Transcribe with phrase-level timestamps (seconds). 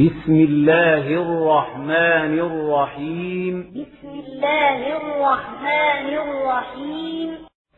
[0.00, 3.60] بسم الله الرحمن الرحيم.
[3.60, 7.28] بسم الله الرحمن الرحيم.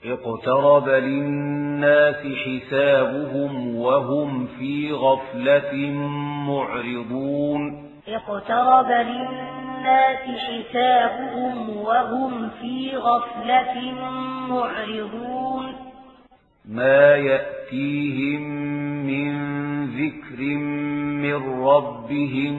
[0.05, 5.75] اقترب للناس حسابهم وهم في غفلة
[6.49, 7.91] معرضون.
[8.09, 13.93] اقترب للناس حسابهم وهم في غفلة
[14.49, 15.94] معرضون.
[16.69, 18.43] ما يأتيهم
[19.07, 19.35] من
[19.87, 20.43] ذكر
[21.23, 22.55] من ربهم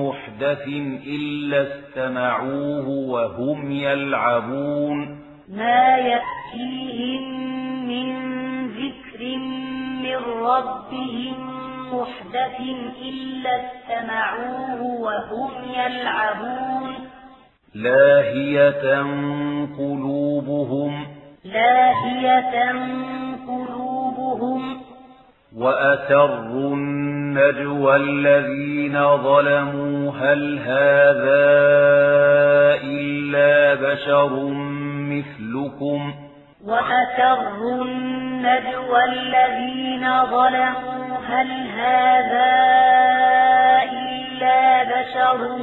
[0.00, 0.66] محدث
[1.06, 7.22] إلا استمعوه وهم يلعبون ما يأتيهم
[7.88, 8.08] من
[8.66, 9.36] ذكر
[10.02, 11.34] من ربهم
[11.92, 12.60] محدث
[13.02, 16.94] إلا استمعوه وهم يلعبون
[17.74, 19.02] لاهية
[19.78, 21.06] قلوبهم
[21.44, 23.31] لاهية قلوبهم
[25.56, 31.44] وأسروا النجوى الذين ظلموا هل هذا
[32.84, 34.32] إلا بشر
[35.12, 36.14] مثلكم؟
[36.64, 42.52] وأسروا النجوى الذين ظلموا هل هذا
[43.92, 45.56] إلا بشر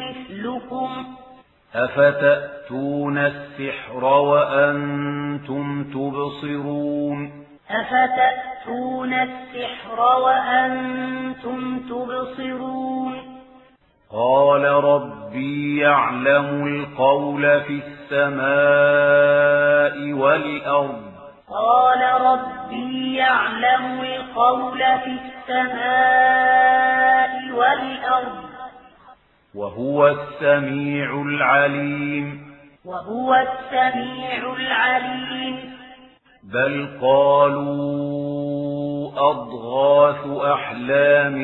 [0.00, 1.13] مثلكم؟
[1.74, 13.34] أفتأتون السحر وأنتم تبصرون؟ أفتأتون السحر وأنتم تبصرون؟
[14.12, 18.44] قال ربي يعلم القول في السماء
[20.12, 21.02] والأرض.
[21.50, 25.18] قال ربي يعلم القول في
[25.50, 26.54] السماء
[27.54, 28.53] والأرض.
[29.54, 32.54] وهو السميع العليم.
[32.84, 35.74] وهو السميع العليم.
[36.44, 38.24] بل قالوا
[39.16, 41.34] أضغاث أحلام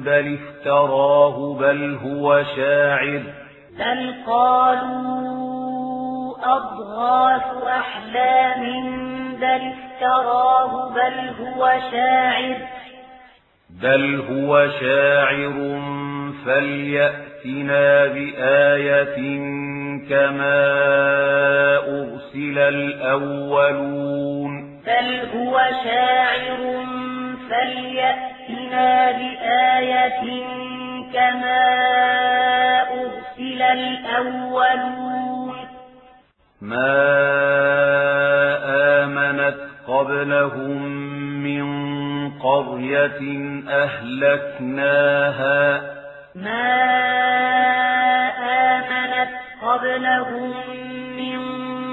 [0.00, 3.22] بل افتراه بل هو شاعر.
[3.78, 5.54] بل قالوا
[6.44, 8.62] أضغاث أحلام
[9.36, 12.56] بل افتراه بل هو شاعر.
[13.82, 15.54] بل هو شاعر
[17.44, 19.16] فليأتنا بآية
[20.08, 20.64] كما
[21.76, 24.52] أرسل الأولون
[24.86, 26.60] بل هو شاعر
[27.50, 30.22] فليأتنا بآية
[31.12, 31.64] كما
[32.92, 35.54] أرسل الأولون
[36.60, 36.94] ما
[39.04, 39.56] آمنت
[39.88, 40.82] قبلهم
[41.42, 41.64] من
[42.30, 43.20] قرية
[43.68, 45.24] أهلكناها
[46.34, 46.74] ما
[48.38, 49.30] آمنت
[49.62, 50.52] قبلهم
[51.16, 51.38] من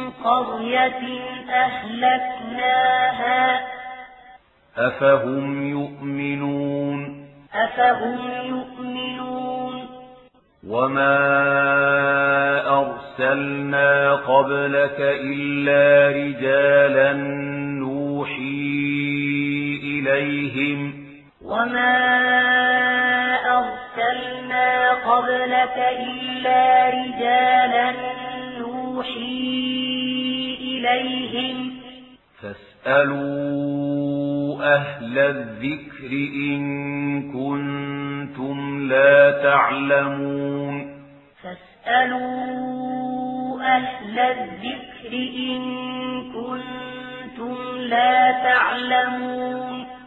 [0.09, 3.61] قرية أهلكناها.
[4.77, 9.87] أفهم يؤمنون؟ أفهم يؤمنون؟
[10.67, 11.17] وما
[12.79, 17.13] أرسلنا قبلك إلا رجالا
[17.79, 18.41] نوحي
[19.83, 21.00] إليهم.
[21.51, 21.97] وما
[23.57, 27.91] أرسلنا قبلك إلا رجالا
[28.59, 29.51] نوحي
[30.61, 31.57] إليهم
[32.41, 33.81] فاسألوا
[34.75, 36.61] أهل الذكر إن
[37.31, 41.01] كنتم لا تعلمون
[41.43, 42.61] فاسألوا
[43.61, 45.61] أهل الذكر إن
[46.31, 50.00] كنتم لا تعلمون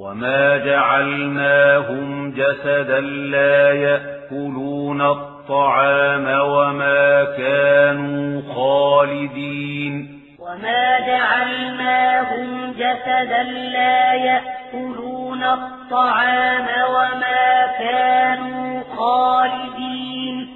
[0.00, 16.66] وما جعلناهم جسدا لا يأكلون الطعام وما كانوا خالدين وما جعلناهم جسدا لا يأكلون الطعام
[16.90, 20.48] وما كانوا خالدين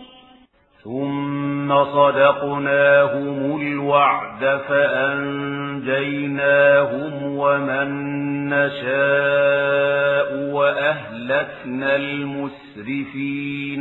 [1.64, 5.78] ثم صدقناهم الوعد فأنجيناهم
[7.38, 7.88] ومن
[8.48, 13.80] نشاء وأهلكنا المسرفين.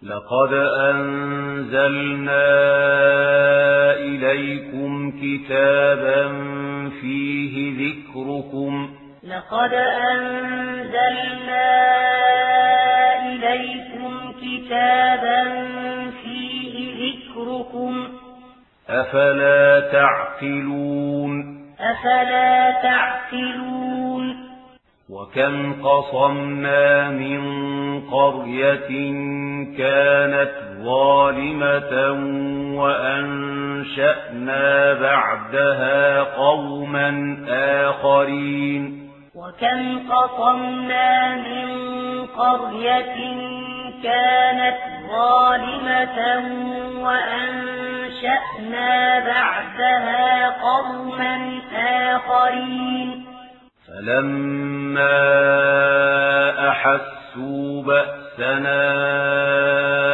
[0.04, 2.46] لقد أنزلنا
[3.94, 6.28] إليكم كتابا
[7.02, 8.90] فيه ذكركم.
[9.24, 9.74] لقد
[10.12, 11.68] أنزلنا
[13.26, 15.44] إليكم كتابا
[16.24, 18.08] فيه ذكركم.
[18.90, 24.49] أفلا تعقلون؟ أفلا تعقلون؟
[25.10, 27.42] وكم قصمنا من
[28.12, 28.88] قرية
[29.78, 30.52] كانت
[30.84, 32.12] ظالمة
[33.90, 34.64] وأنشأنا
[34.94, 41.70] بعدها قوما آخرين وكم قصمنا من
[42.26, 43.16] قرية
[44.04, 44.78] كانت
[45.12, 46.20] ظالمة
[47.04, 48.90] وأنشأنا
[49.20, 53.29] بعدها قوما آخرين
[53.90, 55.20] فلما
[56.70, 58.82] أحسوا بأسنا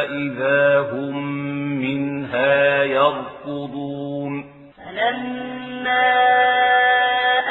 [0.04, 1.16] إذا هم
[1.80, 4.44] منها يركضون
[4.76, 6.12] فلما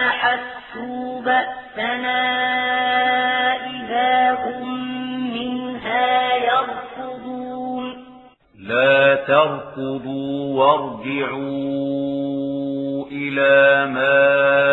[0.08, 2.22] أحسوا بأسنا
[3.56, 4.68] إذا هم
[5.34, 8.06] منها يركضون
[8.60, 11.86] لا تركضوا وارجعوا
[13.12, 14.65] إلى ما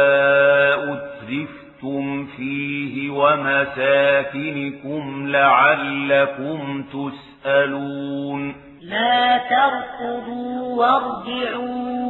[3.22, 8.54] ومساكنكم لعلكم تسألون.
[8.82, 12.08] لا تركضوا وارجعوا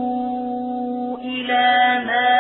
[1.19, 2.33] إلى ما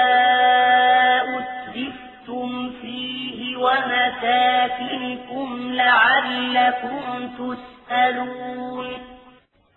[1.38, 8.86] أسرفتم فيه ومساكنكم لعلكم تسألون.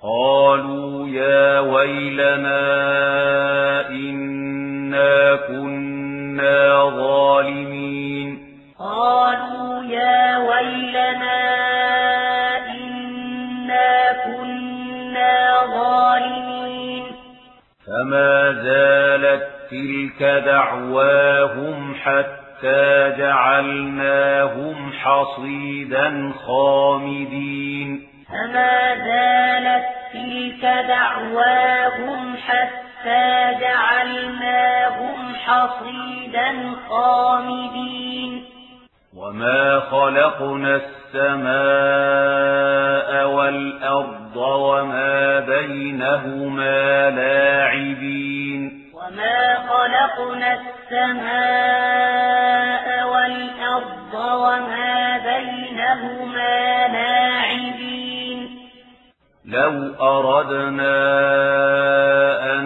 [0.03, 2.61] قالوا يا ويلنا
[3.89, 5.95] إنا كنا
[6.45, 8.44] كنا ظالمين.
[8.85, 11.41] قالوا يا ويلنا
[12.69, 17.05] إنا كنا ظالمين.
[17.87, 28.07] فما زالت تلك دعواهم حتى جعلناهم حصيدا خامدين.
[28.29, 33.25] فما زالت تلك دعواهم حتى
[33.61, 38.54] جعلناهم حصيدا خامدين.
[39.15, 40.75] وما خلقنا
[41.15, 41.55] السماء
[43.27, 52.07] والأرض وما بينهما لاعبين وما خلقنا السماء
[53.07, 58.39] والأرض وما بينهما لاعبين
[59.45, 60.95] لو أردنا
[62.53, 62.65] أن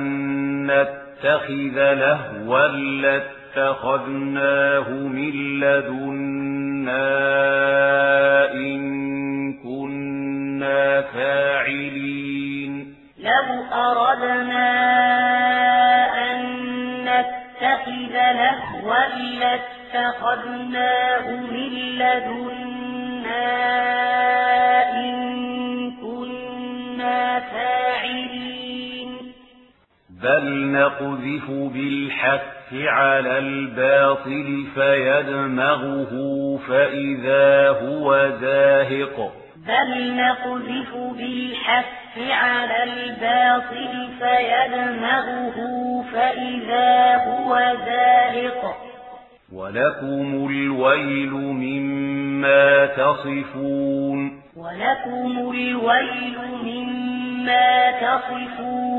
[0.71, 2.67] نتخذ لهوا
[3.55, 7.07] لاتخذناه من لدنا
[8.53, 14.69] إن كنا فاعلين لو أردنا
[16.31, 16.39] أن
[17.03, 19.05] نتخذ لهوا
[19.93, 23.49] لاتخذناه من لدنا
[24.93, 25.15] إن
[26.01, 28.28] كنا فاعلين
[30.23, 36.13] بل نقذف بالحق على الباطل فيدمغه
[36.67, 39.33] فإذا هو زاهق
[39.67, 45.57] بل نقذف بالحق على الباطل فيدمغه
[46.13, 48.89] فإذا هو زاهق
[49.53, 54.41] ولكم الويل مما تصفون.
[54.57, 58.98] ولكم الويل مما تصفون.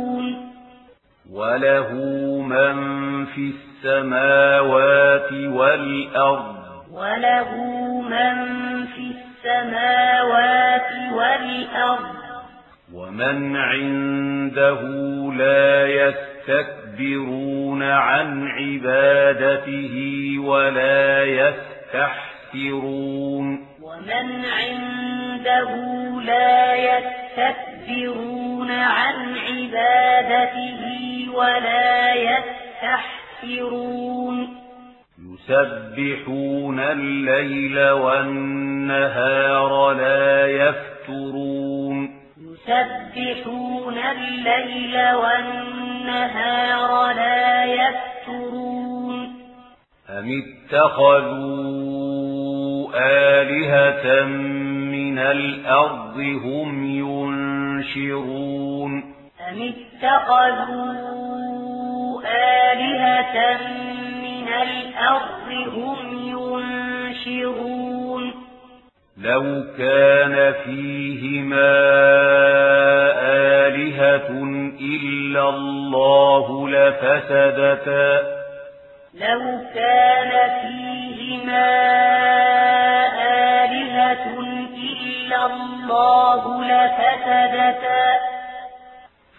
[1.32, 1.92] وله
[2.42, 2.76] من
[3.26, 6.56] في السماوات والأرض
[6.92, 7.50] وله
[8.00, 8.34] من
[8.86, 12.14] في السماوات والأرض
[12.94, 14.80] ومن عنده
[15.34, 19.94] لا يستكبرون عن عبادته
[20.38, 21.24] ولا
[21.94, 22.86] يستحسرون
[23.82, 25.70] ومن عنده
[26.22, 27.69] لا يستكبرون
[28.70, 30.80] عن عبادته
[31.34, 32.14] ولا
[33.42, 34.56] يستحسرون.
[35.18, 42.20] يسبحون الليل والنهار لا يفترون.
[42.38, 49.40] يسبحون الليل والنهار لا يفترون.
[50.10, 51.80] أم اتخذوا
[52.94, 56.84] آلهة من الأرض هم
[57.80, 58.92] ينشرون
[59.48, 59.72] أم
[60.02, 61.00] اتخذوا
[62.72, 63.58] آلهة
[64.22, 65.98] من الأرض هم
[67.16, 68.24] ينشرون؟
[69.16, 71.72] لو كان فيهما
[73.66, 74.30] آلهة
[74.80, 78.20] إلا الله لفسدتا.
[79.14, 79.40] لو
[79.74, 80.32] كان
[80.62, 81.70] فيهما
[83.64, 84.49] آلهة
[85.30, 88.06] إلا الله لفسدتا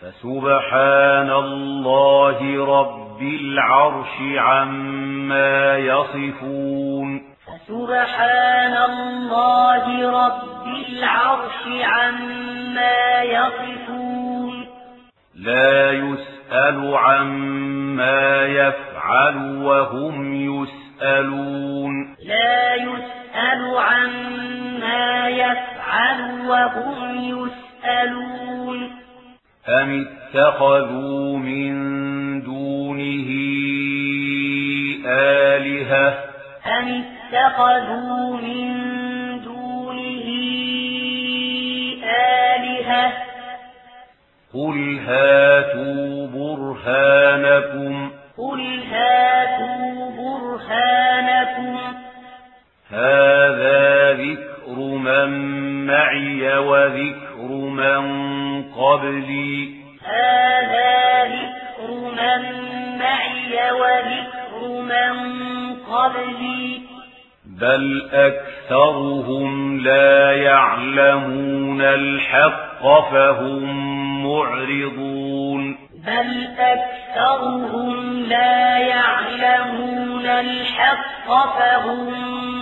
[0.02, 7.22] فسبحان الله رب العرش عما يصفون.
[7.48, 9.86] فسبحان الله
[10.26, 14.68] رب العرش عما يصفون.
[15.36, 22.16] لا يسأل عما يفعل وهم يسألون.
[22.26, 25.81] لا يسأل عما يفعل
[26.52, 28.92] وهم يسألون.
[29.70, 31.74] أم اتخذوا من
[32.42, 33.30] دونه
[35.08, 36.20] آلهة؟
[36.66, 38.72] أم اتخذوا من
[39.44, 40.28] دونه
[42.06, 43.14] آلهة؟
[44.54, 48.12] قل هاتوا برهانكم.
[48.38, 51.78] قل هاتوا برهانكم.
[52.92, 55.30] هذا ذكر من
[55.86, 58.04] معي وذكر من
[58.64, 59.70] قبلي.
[60.06, 62.42] هذا ذكر من
[63.00, 65.14] معي وذكر من
[65.76, 66.82] قبلي.
[67.46, 73.64] بل أكثرهم لا يعلمون الحق فهم
[74.26, 75.78] معرضون.
[76.08, 82.12] بل أكثرهم لا يعلمون الحق فهم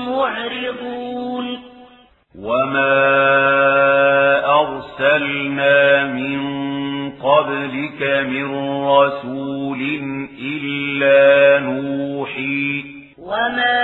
[0.10, 1.69] معرضون.
[2.44, 3.00] وما
[4.62, 6.40] أرسلنا من
[7.12, 8.48] قبلك من
[8.88, 9.82] رسول
[10.42, 12.84] إلا نوحي
[13.18, 13.80] وما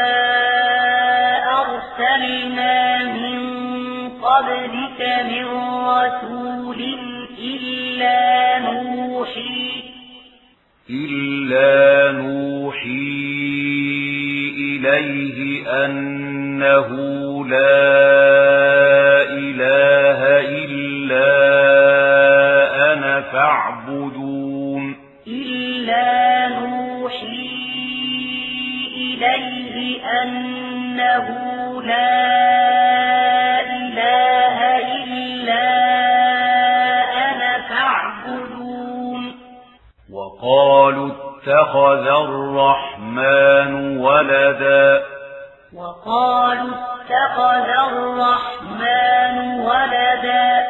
[1.62, 3.40] أرسلنا من
[4.10, 5.46] قبلك من
[5.88, 6.82] رسول
[7.40, 9.84] إلا نوحي
[10.90, 13.35] إلا نوحي
[14.86, 16.90] إليه أنه
[17.48, 17.86] لا
[19.30, 20.20] إله
[20.62, 21.32] إلا
[22.94, 24.96] أنا فاعبدون.
[25.28, 27.56] إلا نوحي
[28.98, 31.28] إليه أنه
[31.82, 32.22] لا
[33.62, 34.58] إله
[35.04, 35.68] إلا
[37.30, 39.22] أنا فاعبدون.
[40.14, 43.45] وقالوا اتخذ الرحمن
[44.26, 45.04] ولدا
[45.74, 50.68] وقالوا اتخذ الرحمن ولدا.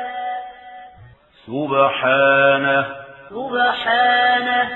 [1.48, 2.86] سبحانه.
[3.30, 4.70] سبحانه.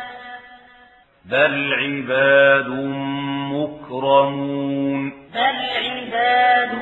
[1.25, 2.69] بل عباد
[3.53, 5.09] مكرمون.
[5.09, 6.75] بل عباد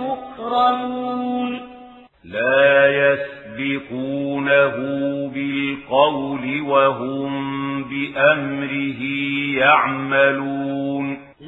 [0.00, 1.60] مكرمون.
[2.24, 4.76] لا يسبقونه
[5.34, 9.02] بالقول وهم بأمره
[9.58, 10.83] يعملون.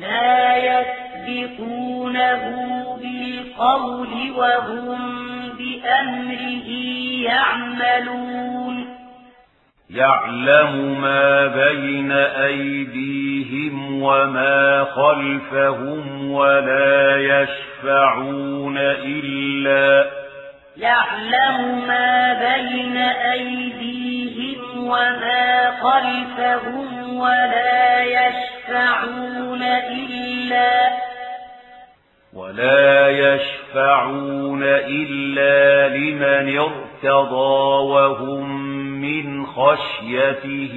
[0.00, 2.42] لا يسبقونه
[3.00, 4.98] بالقول وهم
[5.58, 6.68] بأمره
[7.22, 8.96] يعملون.
[9.90, 20.25] يعلم ما بين أيديهم وما خلفهم ولا يشفعون إلا
[20.78, 30.90] يعلم ما بين أيديهم وما خلفهم ولا يشفعون إلا
[32.34, 38.60] ولا يشفعون إلا لمن ارتضى وهم
[39.00, 40.74] من خشيته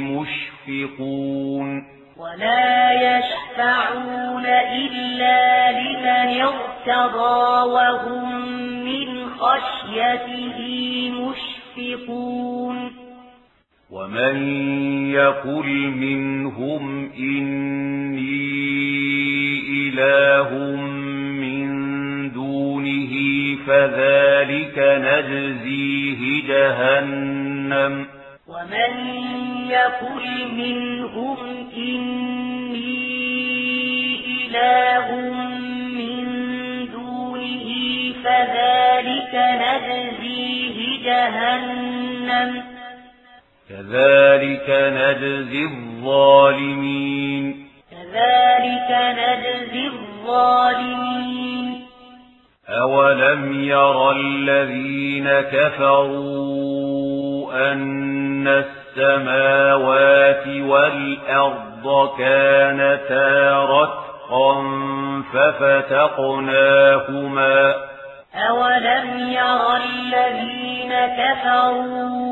[0.00, 1.89] مشفقون
[2.20, 8.48] ولا يشفعون إلا لمن ارتضى وهم
[8.84, 10.58] من خشيته
[11.10, 12.92] مشفقون
[13.90, 14.36] ومن
[15.12, 18.40] يقل منهم إني
[19.88, 20.76] إله
[21.40, 21.70] من
[22.32, 23.12] دونه
[23.66, 28.09] فذلك نجزيه جهنم
[28.70, 28.94] ومن
[29.70, 31.38] يقل منهم
[31.76, 33.00] إني
[34.46, 35.06] إله
[35.98, 36.18] من
[36.92, 37.68] دونه
[38.24, 42.50] فذلك نجزيه جهنم.
[43.68, 47.44] كذلك نجزي الظالمين.
[47.90, 51.66] كذلك نجزي الظالمين.
[52.68, 56.60] أولم ير الذين كفروا
[57.72, 64.54] أن السماوات والأرض كانتا رتقا
[66.20, 67.10] ففتقناهما
[68.34, 72.30] أولم ير الذين كفروا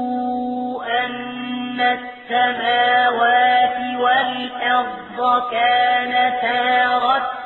[1.04, 5.18] أن السماوات والأرض
[5.50, 7.38] كانتا رتقا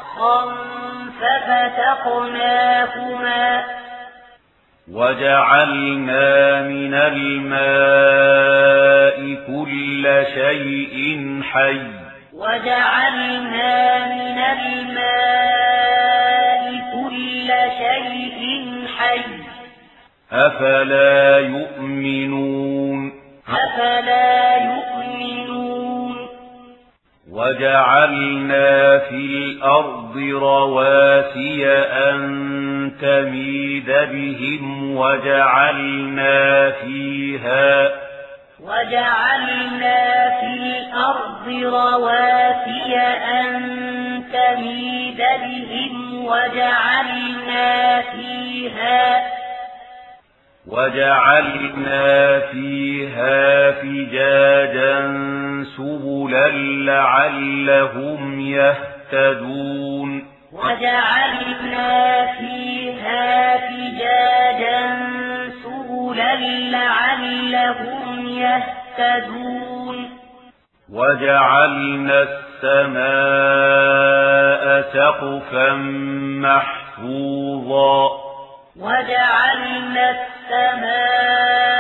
[2.03, 3.45] ففتقناهما
[4.91, 8.43] وجعلنا من الماء
[9.47, 11.81] كل شيء حي.
[12.33, 15.03] وجعلنا من الماء
[16.93, 17.49] كل
[17.79, 18.41] شيء
[18.99, 19.21] حي.
[20.33, 23.13] أفلا يؤمنون؟
[23.49, 25.62] أفلا يؤمنون؟
[27.33, 37.91] وجعلنا في الأرض رواسي أن تميد بهم وجعلنا فيها
[38.61, 42.97] وجعلنا في الأرض رواسي
[43.37, 43.53] أن
[44.33, 49.23] تميد بهم وجعلنا فيها
[50.67, 55.01] وجعلنا فيها فجاجا
[55.77, 56.49] سبلا
[56.85, 60.25] لعلهم يهتدون.
[60.53, 64.99] وجعلنا فيها فجاجا
[65.65, 66.35] سبلا
[66.71, 70.11] لعلهم يهتدون.
[70.93, 72.27] وجعلنا
[72.63, 73.03] السماء
[74.83, 75.73] سقفا
[76.43, 78.22] محفوظا.
[78.77, 81.73] وجعلنا السماء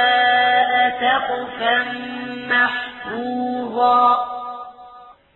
[1.00, 1.84] سقفا
[2.50, 4.16] محفوظا.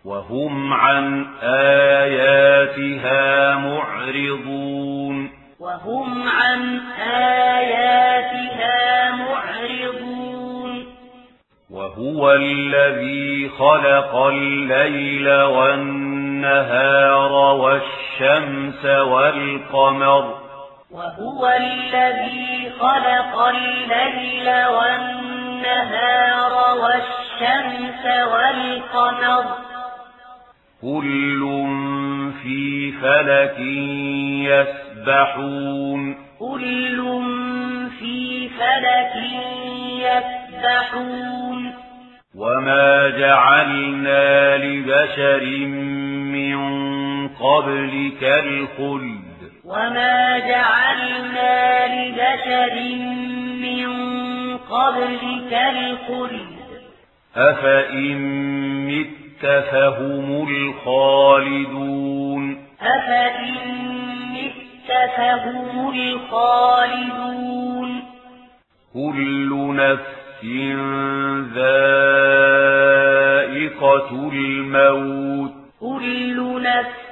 [0.05, 5.31] وهم عن آياتها معرضون.
[5.59, 6.79] وهم عن
[7.11, 10.85] آياتها معرضون.
[11.69, 20.46] وهو الذي خلق الليل والنهار والشمس والقمر.
[20.91, 29.45] وهو الذي خلق الليل والنهار والشمس والقمر.
[30.81, 31.41] كل
[32.43, 33.59] في فلك
[34.99, 36.15] يسبحون.
[36.39, 37.21] كل
[37.99, 39.15] في فلك
[40.05, 41.73] يسبحون.
[42.35, 45.45] وما جعلنا لبشر
[46.35, 46.57] من
[47.27, 49.26] قبلك الخلد.
[49.67, 52.75] وما جعلنا لبشر
[53.61, 53.87] من
[54.57, 56.57] قبلك الخلد
[57.35, 58.17] أفإن
[58.87, 62.43] مت فهم الخالدون
[62.81, 63.53] أفإن
[64.33, 67.89] مت فهم الخالدون
[68.93, 70.43] كل نفس
[73.77, 77.06] ذائقة الموت كل نفس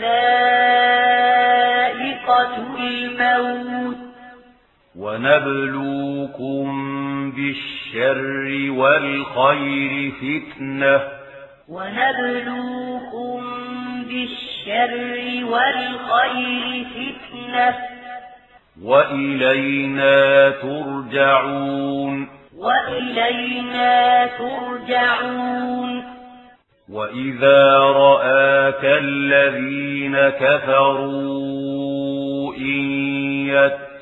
[0.00, 0.66] ذائقة
[2.78, 3.96] الموت.
[4.96, 6.66] ونبلوكم
[7.30, 11.00] بالشر والخير فتنة.
[11.68, 13.42] ونبلوكم
[14.08, 17.74] بالشر والخير فتنة.
[18.82, 22.28] وإلينا ترجعون.
[22.56, 26.15] وإلينا ترجعون.
[26.92, 31.46] وإذا رآك الذين كفروا
[32.56, 32.82] إن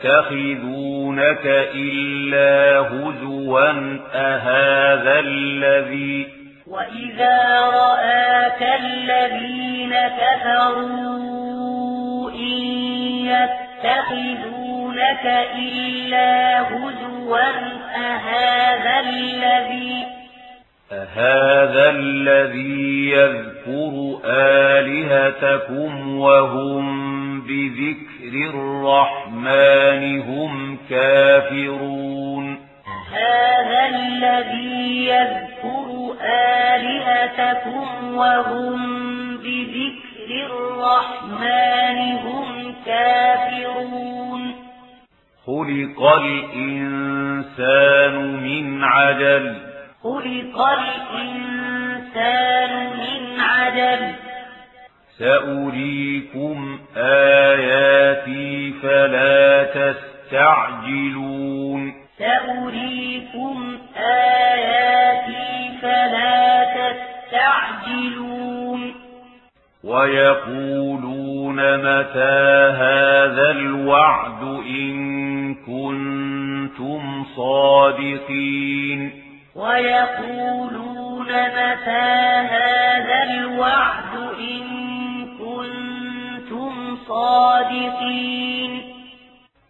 [0.04, 3.70] يتخذونك إلا هزوا
[4.14, 6.26] أهذا الذي
[6.66, 11.10] وإذا رآك الذين كفروا
[12.30, 12.62] إن
[13.84, 17.38] يتخذونك إلا هزوا
[17.96, 20.13] أهذا الذي
[20.92, 32.58] أهذا الذي يذكر آلهتكم وهم بذكر الرحمن هم كافرون.
[33.12, 36.14] هذا الذي يذكر
[36.74, 38.76] آلهتكم وهم
[39.36, 44.54] بذكر الرحمن هم كافرون.
[45.46, 49.73] خلق الإنسان من عجل
[50.04, 54.12] خلق الإنسان من عجل
[55.18, 59.94] سأريكم آياتي فلا تستعجلون.
[62.18, 66.64] سأريكم آياتي فلا
[67.30, 68.94] تستعجلون.
[69.84, 79.23] ويقولون متى هذا الوعد إن كنتم صادقين.
[79.56, 82.14] ويقولون متى
[82.50, 84.64] هذا الوعد إن
[85.38, 88.82] كنتم صادقين؟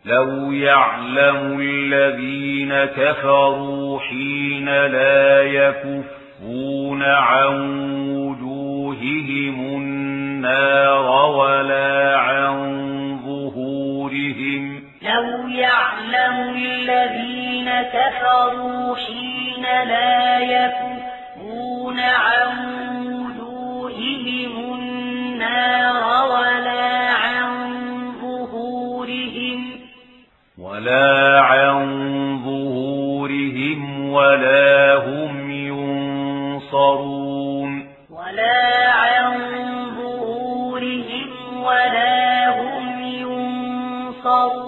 [0.05, 7.55] لو يعلم الذين كفروا حين لا يكفون عن
[8.17, 12.55] وجوههم النار ولا عن
[13.27, 14.83] ظهورهم.
[15.03, 19.34] لو يعلم الذين كفروا حين
[19.65, 22.53] لا يكفون عن
[23.07, 25.97] وجوههم النار
[26.31, 27.49] ولا عن
[28.21, 29.61] ظهورهم
[30.59, 31.75] ولا عن
[32.45, 35.51] ظهورهم ولا هم
[36.71, 37.15] ينصرون.
[38.11, 39.39] ولا عن
[39.97, 41.29] ظهورهم
[41.63, 44.65] ولا هم ينصرون.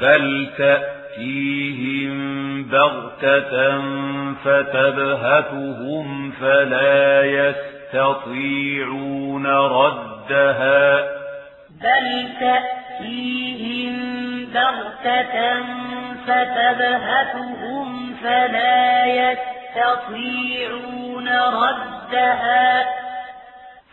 [0.00, 0.87] بل تأ
[3.28, 7.24] بغتة فتبهتهم فلا
[7.94, 8.66] يستطيعون
[9.46, 11.00] ردها
[11.82, 13.94] بل تأتيهم
[14.54, 15.36] بغتة
[16.26, 17.88] فتبهتهم
[18.22, 20.48] فلا يستطيعون
[21.38, 22.86] ردها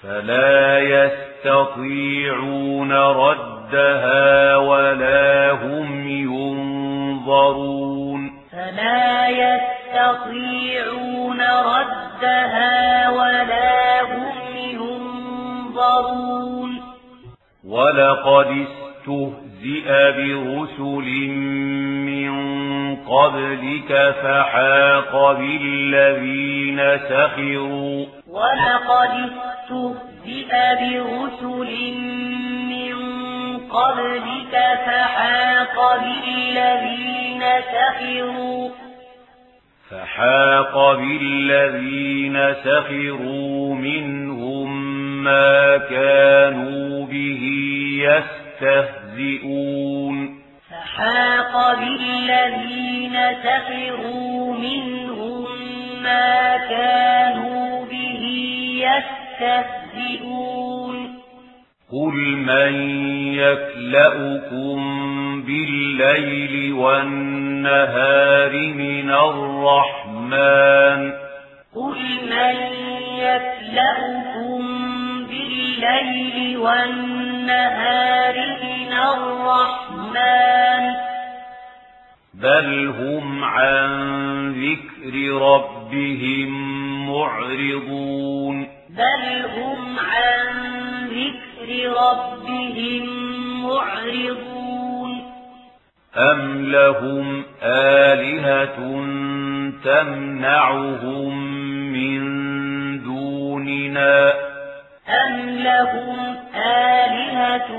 [0.03, 0.79] فلا
[1.45, 2.11] يستطيعون
[2.93, 7.74] ردها ولا هم ينظرون
[8.65, 10.61] فلا يستطيعون
[11.41, 16.15] ردها ولا هم ينظرون
[17.65, 21.07] ولقد استهزئ برسل
[22.09, 22.31] من
[22.95, 23.91] قبلك
[24.23, 30.51] فحاق بالذين سخروا ولقد استهزئ
[30.81, 31.69] برسل
[33.75, 34.53] قبلك
[34.85, 38.69] فحاق بالذين سخروا.
[39.91, 44.69] فحاق بالذين سخروا منهم
[45.23, 47.43] ما كانوا به
[48.61, 50.17] يستهزئون.
[50.71, 55.47] فحاق بالذين سخروا منهم
[56.03, 58.23] ما كانوا به
[58.85, 60.64] يستهزئون.
[61.95, 62.73] قل من
[63.33, 64.79] يكلأكم
[65.41, 71.01] بالليل والنهار من الرحمن
[71.75, 72.55] قل من
[73.19, 74.61] يكلأكم
[75.27, 80.83] بالليل والنهار من الرحمن
[82.33, 83.89] بل هم عن
[84.51, 86.49] ذكر ربهم
[87.09, 90.45] معرضون بل هم عن
[91.07, 93.05] ذكر ربهم
[93.63, 95.21] معرضون.
[96.17, 98.77] أم لهم آلهة
[99.83, 101.37] تمنعهم
[101.93, 102.21] من
[103.03, 104.33] دوننا.
[105.09, 107.69] أم لهم آلهة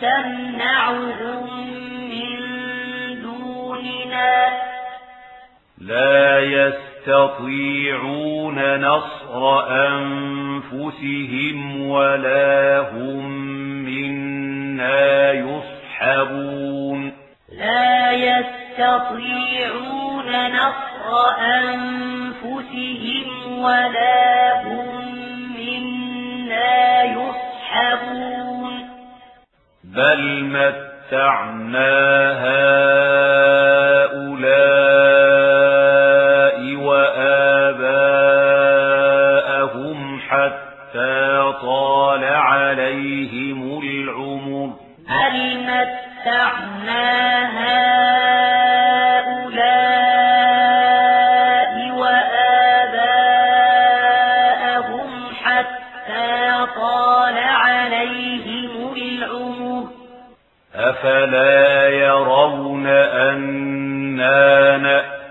[0.00, 1.46] تمنعهم
[2.10, 2.38] من
[3.22, 4.48] دوننا.
[5.78, 6.38] لا
[7.00, 9.42] يستطيعون نصر
[9.88, 11.58] أنفسهم
[11.88, 13.24] ولا هم
[13.84, 17.12] منا يصحبون.
[17.58, 19.48] لا يستطيعون
[20.50, 21.10] نصر
[21.64, 24.88] أنفسهم ولا هم
[25.56, 28.72] منا يصحبون.
[29.84, 31.92] بل متعنا
[32.44, 33.00] هؤلاء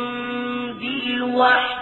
[0.80, 1.76] بالوحي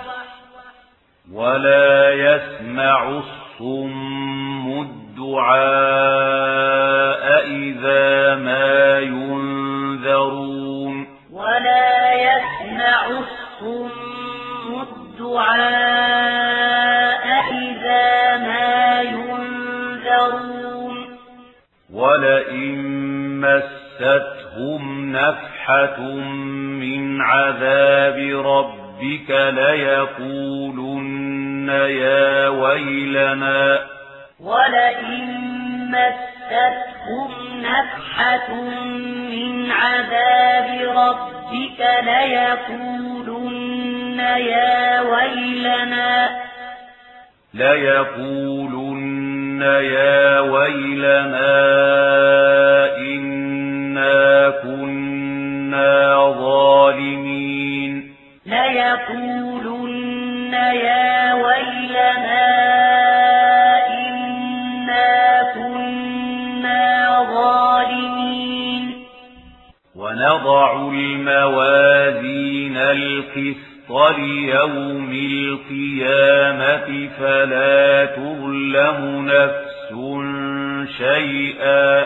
[1.34, 6.04] ولا يسمع الصم الدعاء
[7.48, 10.44] إذا ما ينذرون
[11.32, 13.93] ولا يسمع الصم
[17.52, 20.96] إذا ما ينذرون
[21.94, 22.78] ولئن
[23.42, 26.00] مستهم نفحة
[26.80, 31.14] من عذاب ربك ليقولن
[31.70, 33.80] يا ويلنا
[34.40, 35.44] ولئن
[35.90, 38.54] مستهم نفحة
[39.32, 43.63] من عذاب ربك ليقولن
[44.20, 46.30] يا ويلنا.
[47.54, 51.54] ليقولن يا ويلنا
[52.98, 58.14] إنا كنا ظالمين.
[58.46, 62.46] ليقولن يا ويلنا
[63.88, 69.04] إنا كنا ظالمين.
[69.96, 79.94] ونضع الموازين القسط ليوم القيامة فلا تظلم نفس
[80.98, 82.06] شيئا.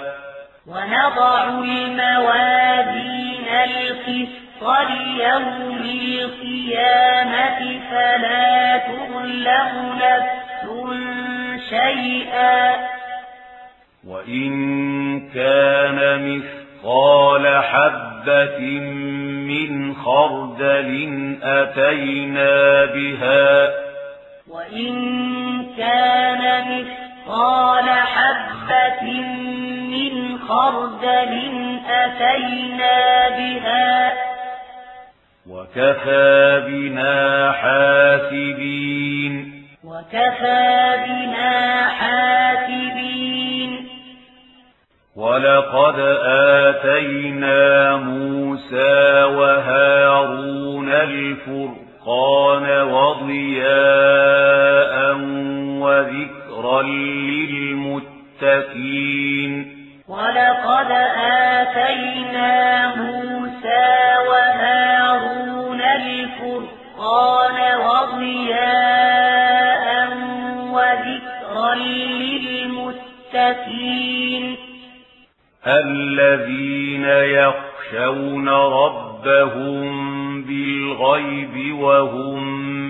[0.68, 7.60] ونضع الموازين القسط ليوم القيامة
[7.92, 10.38] فلا تظلم نفس
[11.70, 12.76] شيئا.
[14.08, 17.46] وإن كان مثقال
[18.28, 18.60] حبة
[19.48, 23.70] من خردل أتينا بها.
[24.52, 24.94] وإن
[25.78, 29.04] كان مثقال حبة
[29.92, 31.34] من خردل
[31.90, 34.14] أتينا بها.
[35.50, 39.34] وكفى بنا حاسبين.
[39.84, 43.37] وكفى بنا حاسبين.
[45.18, 46.00] ولقد
[46.70, 53.76] آتينا موسى وهارون الفرقان وضياء
[55.82, 56.82] وذكرا
[58.42, 59.52] للمتقين.
[60.08, 60.92] ولقد
[61.52, 63.88] آتينا موسى
[64.30, 64.87] وهارون
[75.68, 79.88] الذين يخشون ربهم
[80.42, 82.44] بالغيب وهم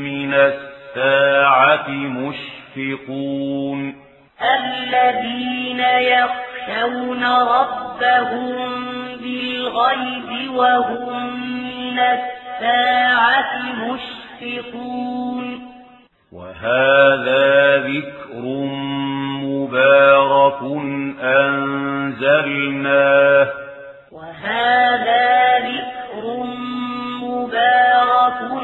[0.04, 3.96] من الساعة مشفقون
[4.42, 8.88] الذين يخشون ربهم
[9.18, 15.68] بالغيب وهم من الساعة مشفقون
[16.32, 18.42] وهذا ذكر
[19.44, 20.62] مبارك
[21.24, 22.88] أنزلناه.
[24.12, 26.44] وهذا ذكر
[27.22, 28.57] مبارك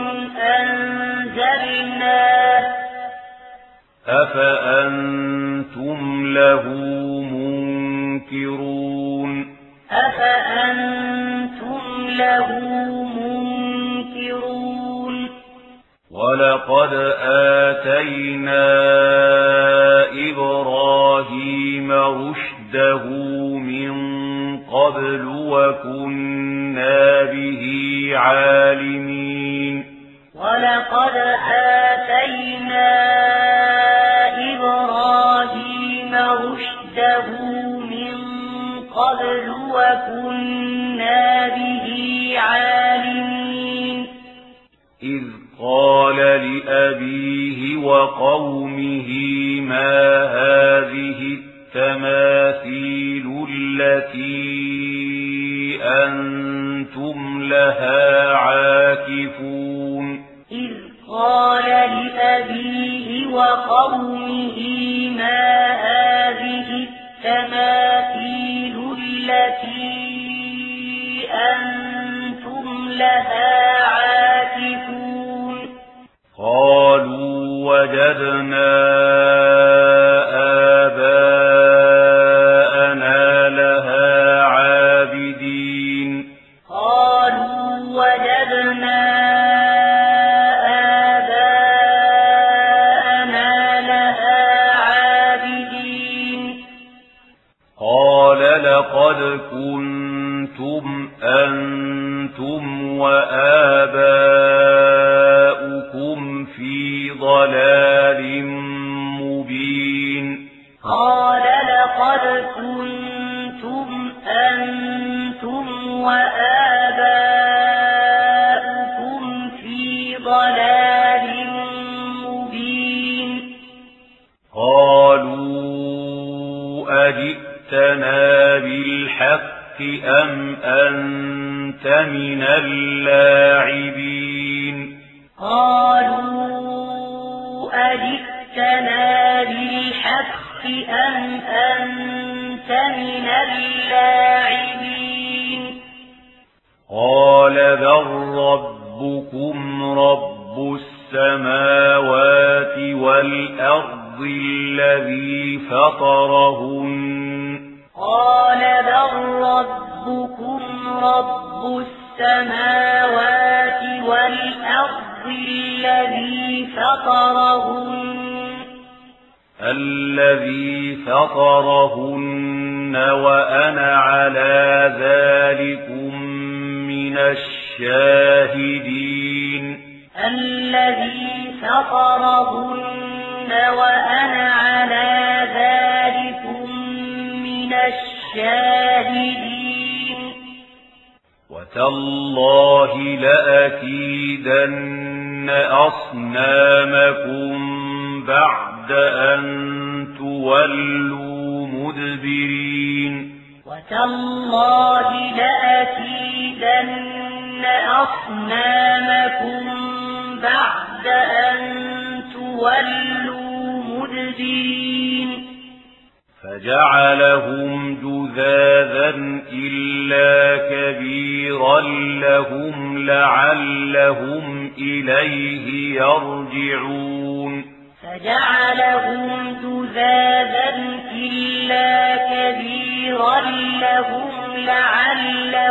[130.03, 133.52] أم أنت من اللاعبين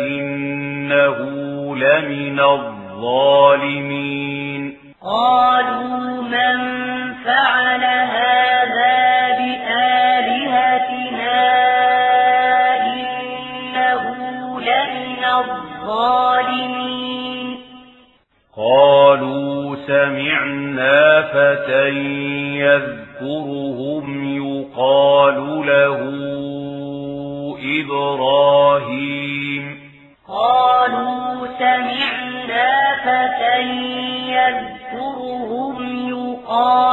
[0.00, 1.18] إنه
[1.76, 3.94] لمن الظالمين
[5.02, 5.53] قالوا
[22.56, 25.98] يذكرهم يقال له
[27.80, 29.64] إبراهيم
[30.28, 32.70] قالوا سمعنا
[33.04, 33.60] فتى
[34.28, 35.76] يذكرهم
[36.08, 36.83] يقال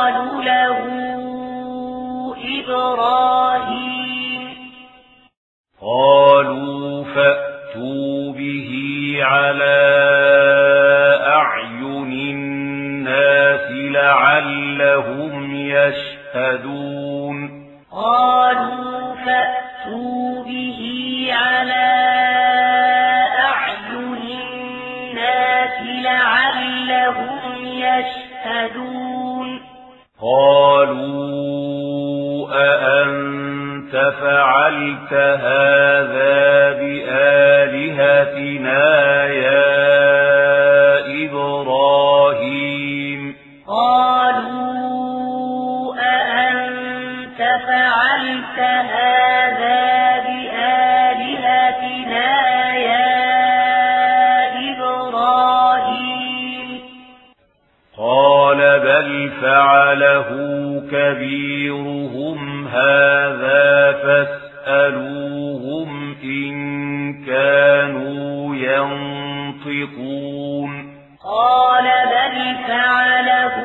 [69.65, 71.01] ينطقون.
[71.23, 73.55] قال بل فعله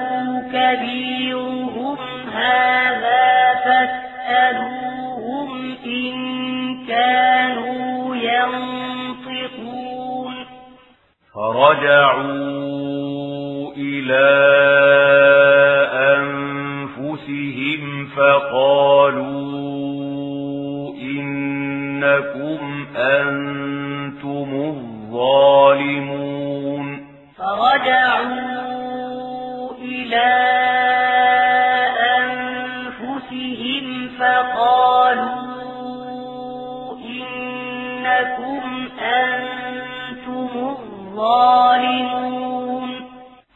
[0.52, 1.98] كبيرهم
[2.32, 5.50] هذا فاسألوهم
[5.86, 6.16] إن
[6.86, 9.66] كانوا ينطقون.
[11.34, 12.46] فرجعوا
[13.76, 14.75] إلى
[27.86, 30.32] رجعوا إلى
[32.18, 35.46] أنفسهم فقالوا
[36.98, 38.62] إنكم
[39.00, 42.06] أنتم الظالمون.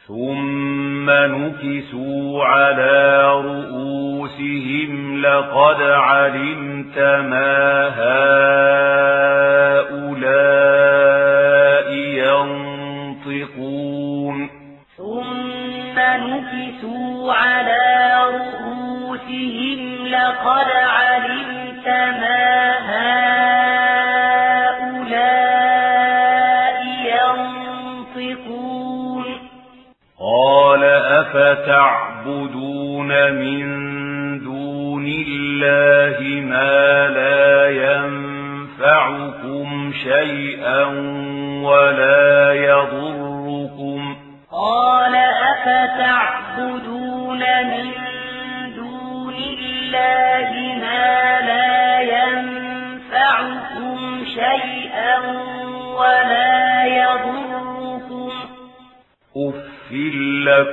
[0.08, 4.90] ثم نكسوا على رؤوسهم
[5.22, 8.19] لقد علمت ما هذا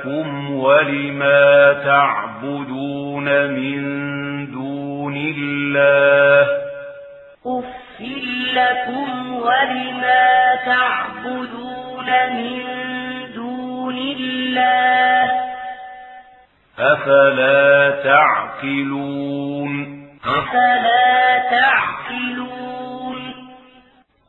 [0.08, 3.80] لكم ولما تعبدون من
[4.52, 6.46] دون الله
[7.46, 8.00] أف
[8.54, 12.06] لكم ولما تعبدون
[12.36, 12.62] من
[13.34, 15.30] دون الله
[16.78, 19.72] أفلا تعقلون
[20.24, 21.98] أفلا تعقلون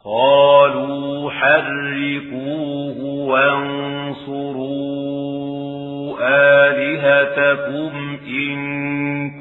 [0.06, 3.00] قالوا حرقوه
[3.30, 4.99] وانصروا
[6.30, 8.60] آلهتكم إن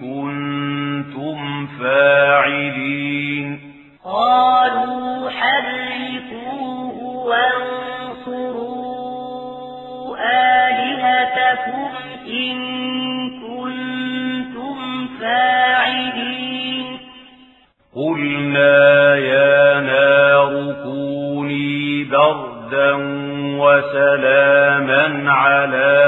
[0.01, 3.59] كنتم فاعلين.
[4.05, 8.59] قالوا حرقوه وانصروا
[10.61, 11.91] آلهتكم
[12.27, 12.57] إن
[13.41, 14.77] كنتم
[15.21, 16.87] فاعلين.
[17.97, 22.05] قلنا يا نار كوني
[22.71, 22.95] بردا
[23.61, 25.99] وسلاما على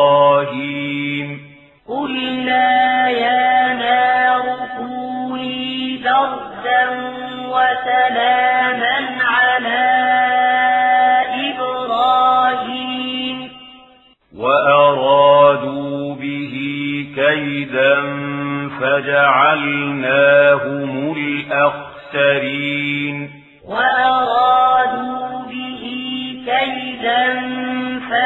[0.00, 1.40] إبراهيم
[1.88, 4.42] قلنا يا نار
[4.76, 6.82] كوني بردا
[7.48, 9.86] وسلاما على
[11.50, 13.36] إبراهيم
[14.36, 16.54] وأرادوا به
[17.16, 17.94] كيدا
[18.80, 23.19] فجعلناهم الأخسرين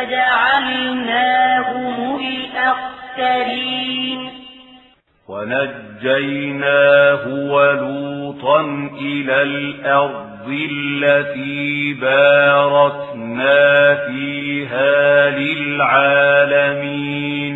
[0.05, 1.97] فجعلناهم
[3.17, 4.21] الأخسرين
[5.29, 8.61] ونجيناه ولوطا
[9.01, 17.55] إلى الأرض التي باركنا فيها للعالمين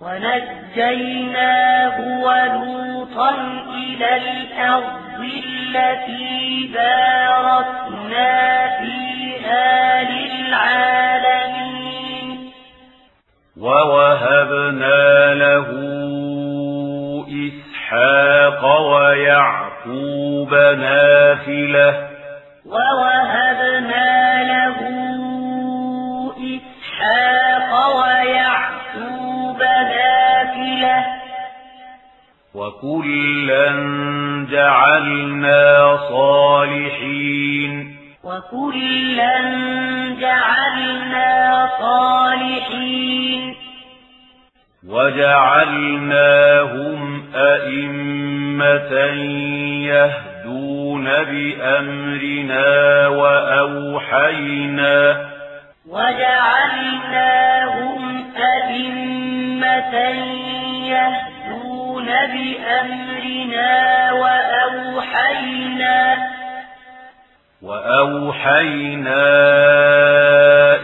[0.00, 3.30] ونجيناه ولوطا
[3.74, 11.69] إلى الأرض التي باركنا فيها للعالمين
[13.60, 15.68] ووهبنا له
[17.28, 22.08] إسحاق ويعقوب نافلة
[22.66, 24.76] ووهبنا له
[26.56, 31.04] إسحاق ويعقوب نافلة
[32.54, 33.66] وكلا
[34.50, 39.40] جعلنا صالحين وكلا
[40.20, 43.49] جعلنا صالحين
[45.90, 48.92] وجعلناهم أئمة
[49.86, 55.00] يهدون بأمرنا وأوحينا
[56.90, 59.94] وجعلناهم أئمة
[60.88, 63.72] يهدون بأمرنا
[64.12, 65.96] وأوحينا
[67.62, 69.26] وأوحينا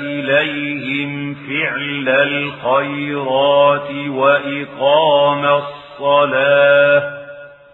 [0.01, 7.03] إليهم فعل الخيرات وإقام الصلاة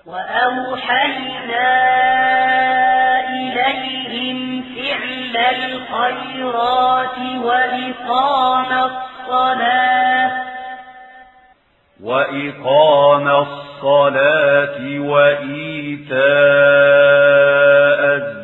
[0.07, 1.73] وأوحينا
[3.29, 10.43] إليهم فعل الخيرات وإقام الصلاة
[12.03, 16.23] وإقام الصلاة وإيتاء
[18.17, 18.42] الزكاة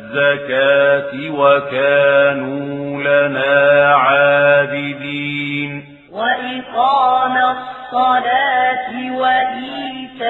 [1.39, 10.29] وكانوا لنا عابدين وإقام الصلاة وإيتاء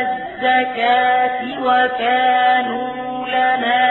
[0.00, 3.82] الزكاة وكانوا لنا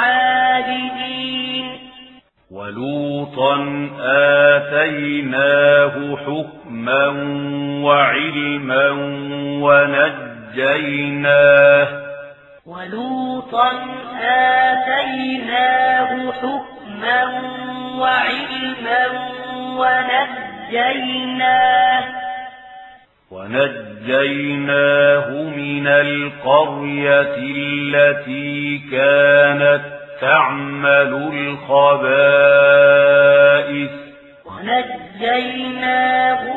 [0.00, 1.66] عابدين
[2.50, 3.54] ولوطا
[4.02, 7.06] آتيناه حكما
[7.84, 8.90] وعلما
[10.52, 12.01] ونجيناه
[12.72, 13.70] ولوطا
[14.22, 17.20] آتيناه حكما
[17.98, 19.02] وعلما
[20.72, 21.42] ونجيناه
[23.30, 29.82] ونجيناه من القرية التي كانت
[30.20, 31.12] تعمل
[31.68, 32.30] الخبائث.
[34.46, 35.86] ونجيناه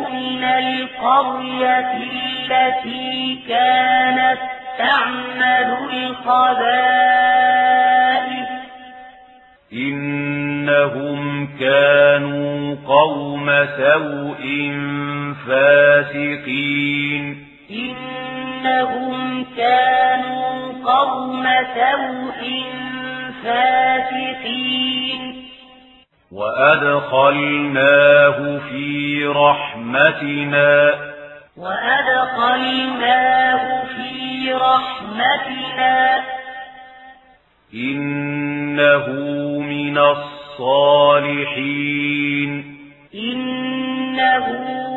[0.09, 6.95] من القرية التي كانت تعمل الخبائث
[9.73, 14.43] إنهم كانوا قوم سوء
[15.47, 17.23] فاسقين.
[17.71, 21.45] إنهم كانوا قوم
[21.76, 22.63] سوء
[23.43, 25.21] فاسقين.
[26.32, 27.57] وأدخلناه
[28.69, 30.93] في رحمتنا.
[31.57, 33.15] وأدخلناه
[33.84, 36.24] في رحمتنا
[37.74, 39.08] إنه
[39.60, 40.46] من الصالحين.
[43.16, 44.48] إنه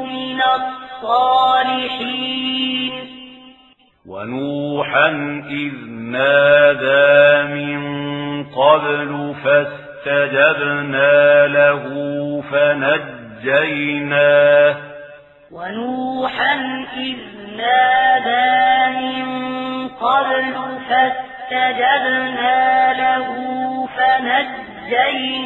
[0.05, 2.93] من الصالحين.
[4.07, 5.09] ونوحا
[5.51, 7.81] إذ نادى من
[8.45, 11.85] قبل فاستجبنا له
[12.51, 14.77] فنجيناه.
[15.53, 16.55] ونوحا
[16.97, 17.17] إذ
[17.57, 20.55] نادى من قبل
[20.89, 22.57] فاستجبنا
[22.93, 23.29] له
[23.97, 25.39] فنجيناه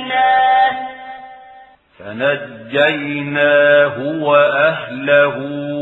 [1.98, 5.38] فنجيناه وأهله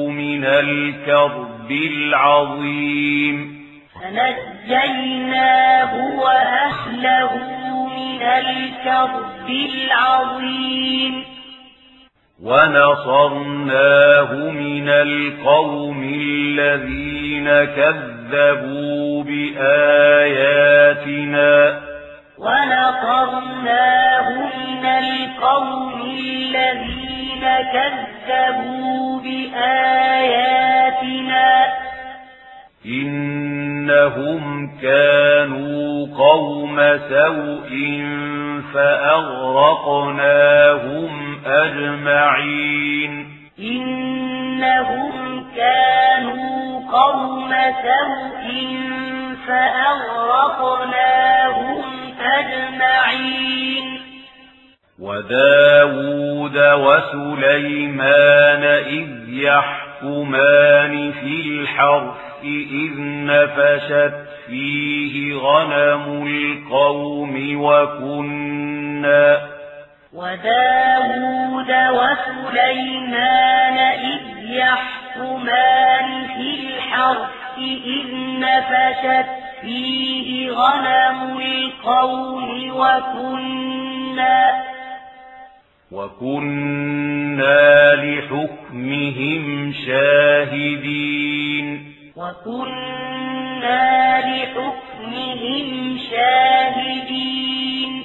[0.08, 3.60] من الكرب العظيم.
[4.02, 7.36] فنجيناه وأهله
[7.96, 11.39] من الكرب العظيم.
[12.44, 20.30] ونصرناه من القوم الذين كذبوا بآياتنا.
[22.38, 30.20] ونصرناه من القوم الذين كذبوا بآياتنا.
[32.86, 34.42] إنهم
[34.82, 36.76] كانوا قوم
[37.08, 37.70] سوء
[38.74, 39.70] فأغرقناهم
[41.46, 43.26] أجمعين.
[43.58, 48.46] إنهم كانوا قوم سوء
[49.46, 51.84] فأغرقناهم
[52.20, 54.00] أجمعين.
[55.00, 62.14] وداود وسليمان إذ يحكمان في الحرث
[62.44, 64.14] إذ نفشت
[64.46, 69.59] فيه غنم القوم وكنا
[70.14, 78.06] وداود وسليمان إذ يحكمان في الحرث إذ
[78.40, 79.26] نفشت
[79.60, 84.62] فيه غنم القوم وكنا
[85.92, 91.66] وكنا لحكمهم شاهدين
[92.16, 98.04] وكنا لحكمهم شاهدين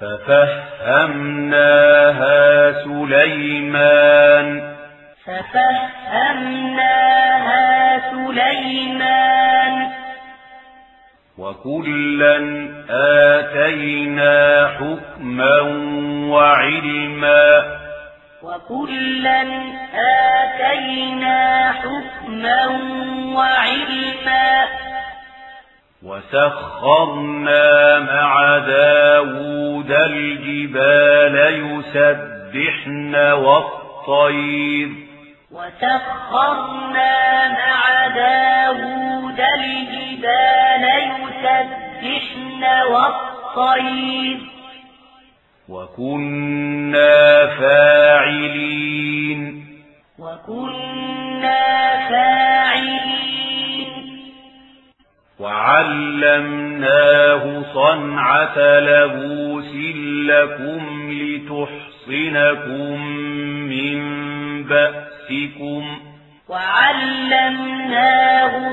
[0.00, 4.74] ففهمناها سليمان.
[5.26, 6.00] ففهمناها
[8.10, 9.88] سليمان.
[11.38, 12.36] وكلا
[12.90, 15.60] آتينا حكما
[16.30, 17.64] وعلما.
[18.42, 19.42] وكلا
[19.94, 22.66] آتينا حكما
[23.34, 24.64] وعلما.
[26.02, 34.88] وسخرنا مع داود الجبال يسبحن والطير
[35.52, 44.38] وسخرنا مع داود الجبال يسبحن والطير
[45.68, 47.89] وكنا فاعلين
[55.70, 57.44] وعلمناه
[57.74, 59.74] صنعة لبوس
[60.26, 62.96] لكم لتحصنكم
[63.70, 64.00] من
[64.64, 65.84] بأسكم
[66.48, 67.72] وعلمناه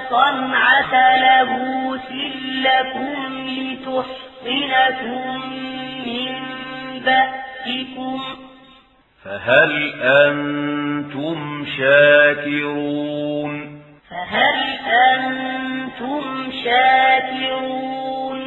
[0.10, 2.12] صنعة لبوس
[2.66, 5.26] لكم لتحصنكم
[6.06, 6.34] من
[7.06, 8.20] بأسكم
[9.24, 9.72] فهل
[10.02, 13.67] أنتم شاكرون
[14.18, 14.60] فهل
[15.14, 18.40] أنتم شاكرون؟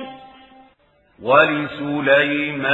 [1.22, 2.66] ولسليمان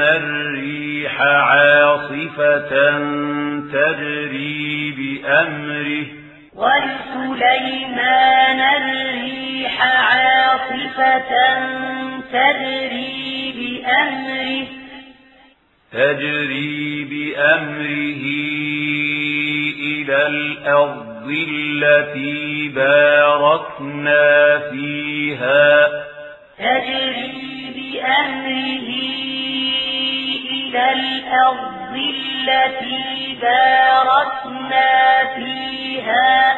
[0.00, 2.72] الريح عاصفة
[3.72, 6.06] تجري بأمره.
[6.54, 7.80] ولسليمان
[8.60, 11.32] الريح عاصفة
[12.32, 14.66] تجري بأمره.
[15.92, 18.24] تجري بأمره
[19.80, 21.03] إلى الأرض.
[21.28, 25.86] التي باركنا فيها
[26.58, 27.32] تجري
[27.76, 28.88] بأمره
[30.50, 34.90] إلى الأرض التي باركنا
[35.36, 36.54] فيها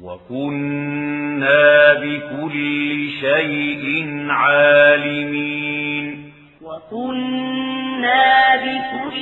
[0.00, 3.84] وكنا بكل شيء
[4.30, 9.16] عالمين وكنا بكل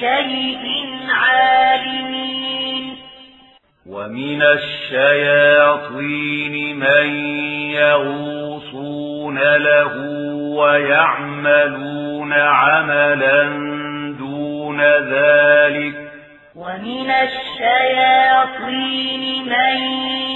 [0.00, 0.64] شيء
[1.10, 2.75] عالمين
[3.88, 5.96] ومن الشياطين
[6.78, 7.06] من
[7.70, 9.92] يغوصون له
[10.56, 13.42] ويعملون عملا
[14.18, 15.94] دون ذلك
[16.56, 18.64] ومن الشياطين
[19.44, 19.78] من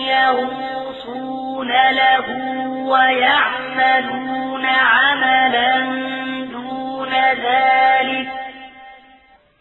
[0.09, 2.27] يغوصون له
[2.89, 5.79] ويعملون عملا
[6.53, 7.13] دون
[7.45, 8.29] ذلك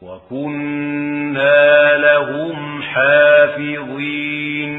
[0.02, 4.72] وكنا لهم حافظين.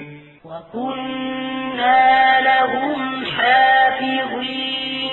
[0.44, 5.11] وكنا لهم حافظين.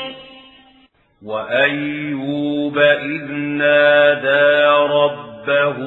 [1.25, 5.77] وأيوب إذ نادى ربه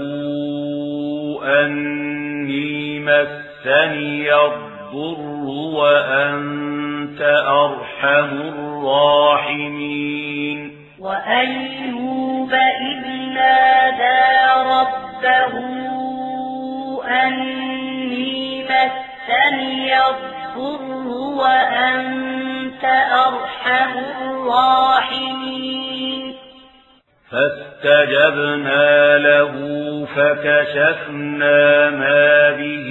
[1.44, 10.58] أني مسني الضر وأنت أرحم الراحمين.
[11.00, 12.52] وأيوب
[12.90, 13.02] إذ
[13.34, 14.20] نادى
[14.66, 15.54] ربه
[17.11, 21.08] أني مسني الضر
[21.40, 25.70] وأنت أرحم الراحمين.
[27.30, 29.52] فاستجبنا له
[30.16, 32.90] فكشفنا ما به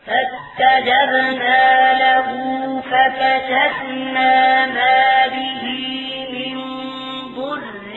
[0.07, 1.63] فاستجبنا
[2.03, 2.29] له
[2.81, 4.33] فكشفنا
[4.65, 6.02] ما به
[7.35, 7.95] ضر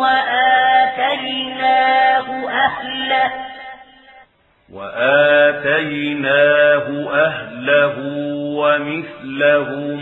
[0.00, 1.48] وآتيناه
[2.48, 3.30] أهله.
[4.72, 6.26] وآتيناه
[7.12, 7.96] أهله
[8.60, 10.00] ومثلهم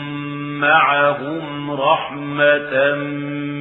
[0.60, 2.94] معهم رحمة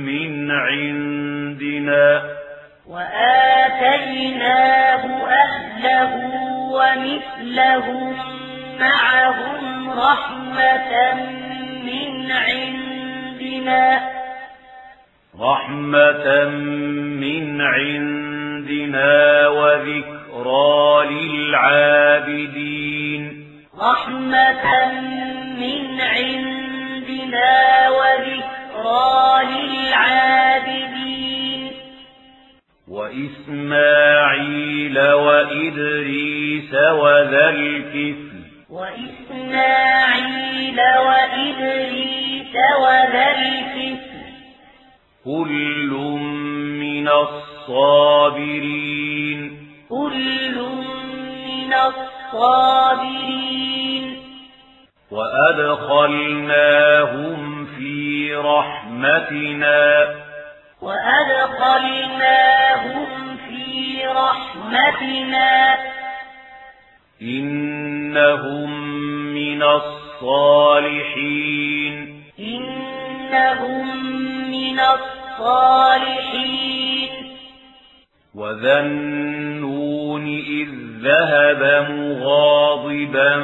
[0.06, 2.24] من عندنا.
[2.88, 4.24] وآتيناه
[5.28, 6.12] أهله
[6.72, 8.16] ومثلهم
[8.80, 11.14] معهم رحمة
[11.84, 14.17] من عندنا.
[15.40, 16.50] رحمة
[17.22, 22.84] من عندنا وذكرى للعابدين
[23.82, 24.92] رحمة
[25.60, 27.54] من عندنا
[27.90, 30.82] وذكرى للعابدين
[33.68, 38.38] وإسماعيل وإدريس وذا الكفل
[38.70, 40.08] وإسماعيل
[41.08, 44.07] وإدريس وذا الكفل
[45.28, 45.90] كل
[46.80, 49.68] من الصابرين.
[49.90, 50.66] كل
[51.48, 54.24] من الصابرين.
[55.12, 60.16] وأدخلناهم في رحمتنا.
[60.82, 65.78] وأدخلناهم في رحمتنا.
[67.22, 68.90] إنهم
[69.34, 72.24] من الصالحين.
[72.40, 74.12] إنهم
[74.52, 75.17] من الصالحين
[78.36, 80.70] وذا النون إذ
[81.04, 83.44] ذهب مغاضبا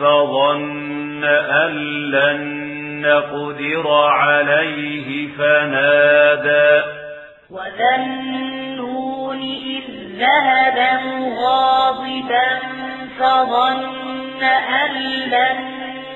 [0.00, 1.70] فظن أن
[2.10, 2.40] لن
[3.00, 6.82] نقدر عليه فنادى.
[7.50, 9.84] وذا النون إذ
[10.18, 12.58] ذهب مغاضبا
[13.18, 14.42] فظن
[14.82, 14.90] أن
[15.30, 15.58] لن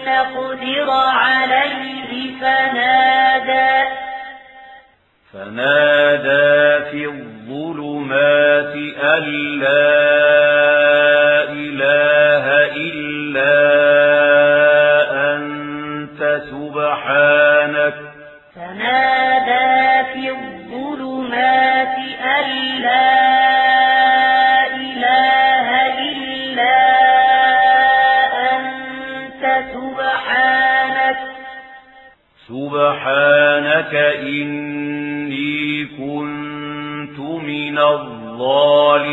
[0.07, 4.08] نقدر عليه فنادى.
[5.39, 9.25] فنادى في الظلمات أن
[9.61, 9.99] لا
[11.53, 12.45] إله
[12.77, 14.08] إلا
[32.89, 39.11] سبحانك إني كنت من الظالمين.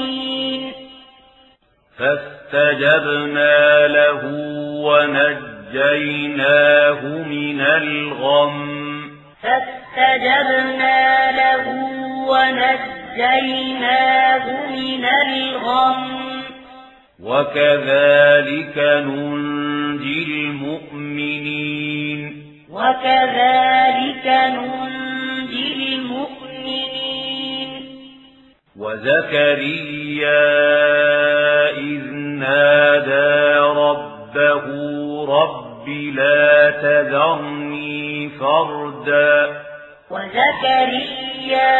[1.99, 4.21] فاستجبنا له
[4.85, 6.21] ونجيناه
[7.27, 8.83] من الغم.
[9.43, 11.65] فاستجبنا له
[12.29, 13.02] ونجيناه
[14.71, 16.43] من الغم
[17.23, 22.19] وكذلك ننجي المؤمنين
[22.71, 26.33] وكذلك ننجي المؤمنين
[28.77, 30.43] وزكريا
[31.77, 34.65] إذ نادى ربه
[35.25, 39.63] رب لا تذرني فردا
[40.13, 41.73] وزكريا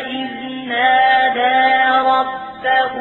[0.00, 0.30] إذ
[0.68, 1.60] نادى
[2.08, 2.94] ربه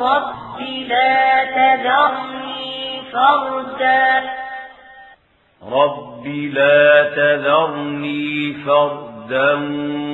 [0.00, 4.04] رب لا تذرني فردا.
[5.72, 9.52] رب لا تذرني فردا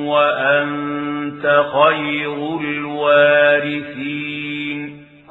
[0.07, 3.99] وأنت خير الوارثين.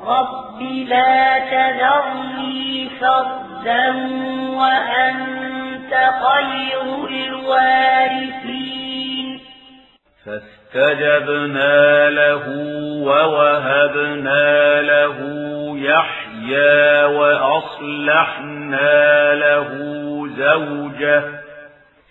[0.06, 3.84] رب لا تذرني فردا
[4.56, 5.51] وأنت
[5.94, 8.82] خير الوارثين.
[10.26, 12.44] فاستجبنا له
[13.02, 15.18] ووهبنا له
[15.76, 18.90] يحيى وأصلحنا
[19.34, 19.68] له
[20.36, 21.22] زوجة.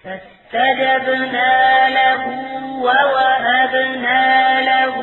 [0.04, 1.54] فاستجبنا
[1.90, 2.24] له
[2.82, 4.22] ووهبنا
[4.62, 4.96] له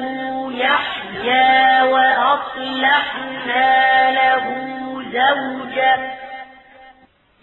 [0.53, 3.67] يحيى وأصلحنا
[4.11, 4.45] له
[5.13, 6.28] زوجة.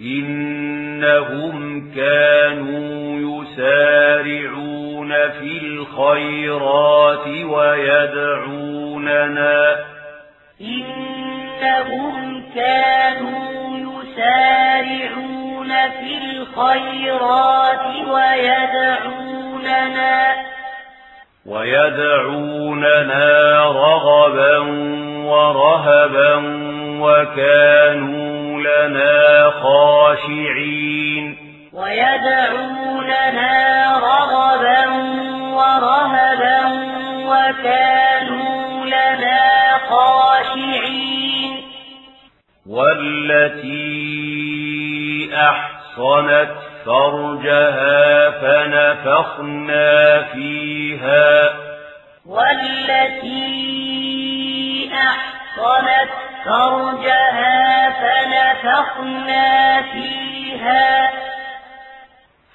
[0.02, 8.96] إنهم كانوا يسارعون في الخيرات ويدعوننا
[10.62, 19.36] إنهم كانوا يسارعون في الخيرات ويدعوننا
[21.46, 23.26] ويدعوننا
[23.66, 24.58] رغبا
[25.26, 26.36] ورهبا
[27.02, 31.38] وكانوا لنا خاشعين.
[31.74, 33.54] ويدعوننا
[33.98, 34.88] رغبا
[35.54, 36.62] ورهبا
[37.26, 41.52] وكانوا لنا خاشعين.
[42.70, 43.76] والتي
[45.36, 46.52] أحصنت
[46.86, 51.54] فرجها فنفخنا فيها.
[52.26, 53.36] والتي
[54.94, 61.10] أحصنت فرجها فنفخنا فيها.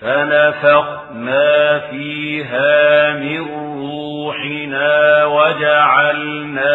[0.01, 3.41] فنفخنا فيها من
[3.81, 6.71] روحنا وجعلناها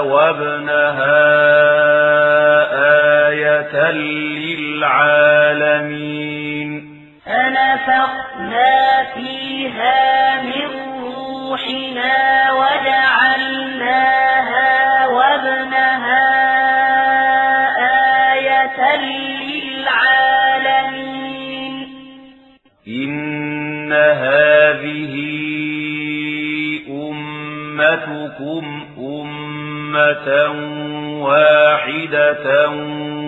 [0.00, 1.20] وابنها
[3.28, 5.30] آية للعالمين.
[7.26, 10.68] فنفخنا فيها من
[11.02, 13.19] روحنا وجعلناها
[29.90, 30.30] أمة
[31.22, 32.70] واحدة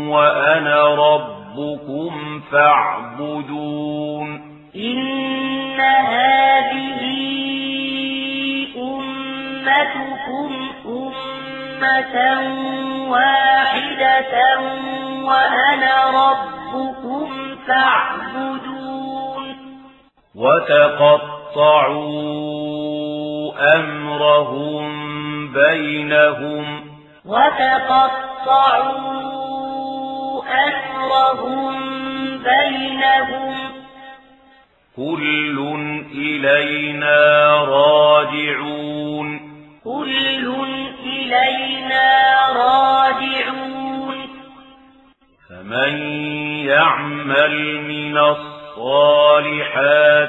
[0.08, 4.28] وأنا ربكم فاعبدون.
[4.76, 7.02] إن هذه
[8.76, 10.50] أمتكم
[10.86, 12.16] أمة
[13.10, 14.34] واحدة
[15.24, 17.28] وأنا ربكم
[17.66, 19.44] فاعبدون.
[20.34, 21.42] وتقطعوا
[23.76, 25.21] أمرهم
[25.54, 26.92] بينهم
[27.24, 29.12] وتقطعوا
[30.44, 31.82] أمرهم
[32.38, 33.54] بينهم
[34.96, 35.58] كل
[36.14, 39.40] إلينا راجعون
[39.84, 40.54] كل
[41.06, 42.10] إلينا
[42.52, 44.16] راجعون
[45.48, 45.92] فمن
[46.66, 49.72] يعمل من الصالحات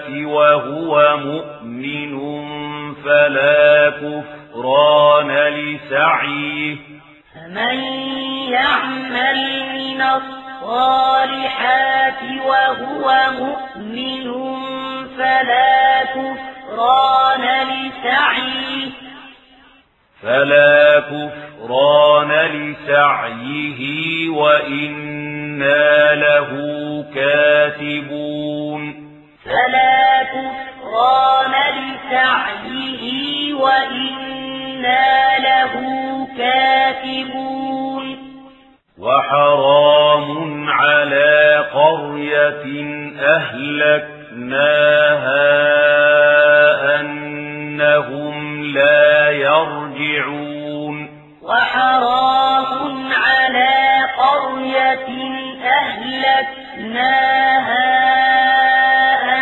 [0.09, 2.13] وهو مؤمن
[3.03, 3.89] فلا
[4.53, 6.75] كفران لسعيه.
[7.35, 7.75] فمن
[8.49, 9.39] يعمل
[9.73, 11.43] من الصالحات
[12.45, 13.05] وهو
[13.39, 14.25] مؤمن
[15.17, 18.89] فلا كفران لسعيه.
[20.21, 23.79] فلا كفران لسعيه
[24.29, 26.51] وإنا له
[27.15, 28.81] كاتبون.
[29.45, 34.42] فلا كفران لسعيه وإنا
[35.39, 35.73] له
[36.37, 38.17] كاتبون
[38.99, 42.65] وحرام على قرية
[43.19, 44.19] أهلكناها
[46.99, 51.09] أنهم لا يرجعون
[51.41, 53.73] وحرام على
[54.17, 55.07] قرية
[56.83, 57.43] أهلكناها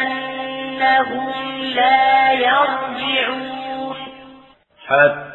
[0.02, 3.98] أنهم لا يرجعون
[4.88, 5.31] حتى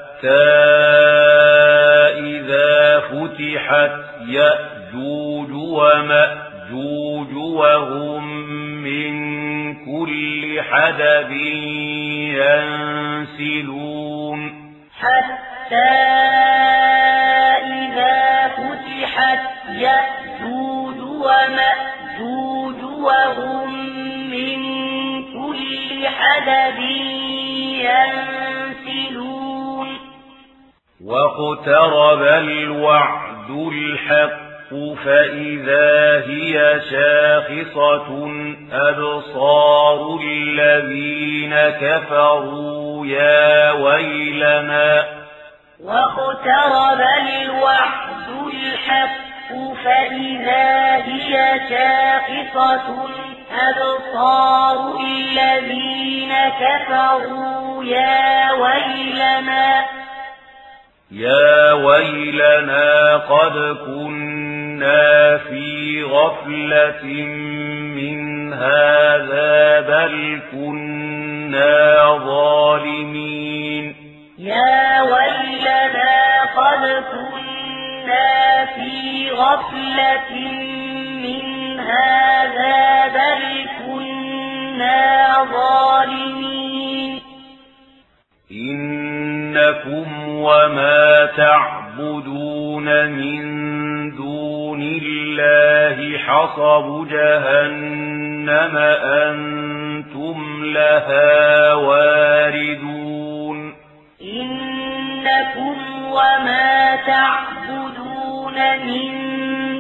[2.19, 3.91] إذا فتحت
[4.29, 8.25] يأجوج ومأجوج وهم
[8.83, 9.15] من
[9.75, 11.33] كل حدب
[13.37, 14.41] ينسلون.
[15.01, 15.93] حتى
[17.67, 23.69] إذا فتحت يأجوج ومأجوج وهم
[24.31, 24.59] من
[25.33, 26.79] كل حدب
[27.81, 29.36] ينسلون.
[31.07, 38.09] واقترب الوعد الحق فإذا هي شاخصة
[38.73, 45.05] أبصار الذين كفروا يا ويلنا.
[45.85, 47.01] واقترب
[47.43, 49.55] الوعد الحق
[49.85, 53.09] فإذا هي شاخصة
[53.69, 60.06] أبصار الذين كفروا يا ويلنا.
[61.11, 67.05] يا ويلنا قد كنا في غفلة
[67.95, 73.95] من هذا بل كنا ظالمين.
[74.39, 80.35] يا ويلنا قد كنا في غفلة
[81.23, 87.21] من هذا بل كنا ظالمين.
[89.57, 93.41] إنكم وما تعبدون من
[94.17, 98.77] دون الله حصب جهنم
[99.27, 103.75] أنتم لها واردون
[104.23, 105.77] إنكم
[106.11, 108.55] وما تعبدون
[108.87, 109.11] من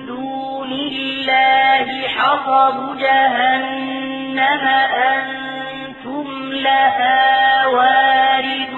[0.06, 4.68] دون الله حصب جهنم
[5.12, 8.75] أنتم لها واردون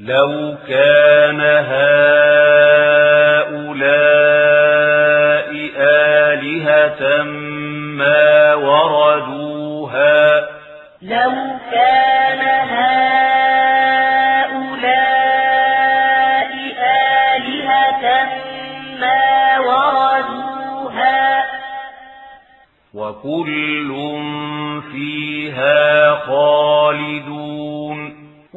[0.00, 1.86] لو كان هؤلاء
[5.76, 7.22] آلهة
[7.96, 10.40] ما وردوها.
[11.02, 11.32] لو
[11.72, 12.40] كان
[12.70, 13.16] هؤلاء
[17.38, 18.04] آلهة
[19.00, 21.44] ما وردوها.
[22.94, 23.90] وكل
[24.92, 27.35] فيها خالدون.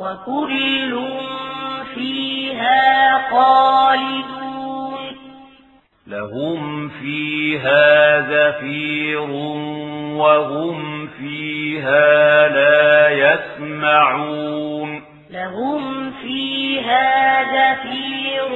[0.10, 1.08] وكل
[1.96, 5.00] فيها خالدون.
[6.08, 9.30] لهم فيها زفير
[10.18, 15.02] وهم فيها لا يسمعون.
[15.32, 18.52] لهم فيها زفير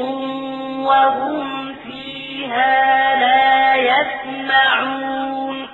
[0.86, 5.68] وهم فيها لا يسمعون.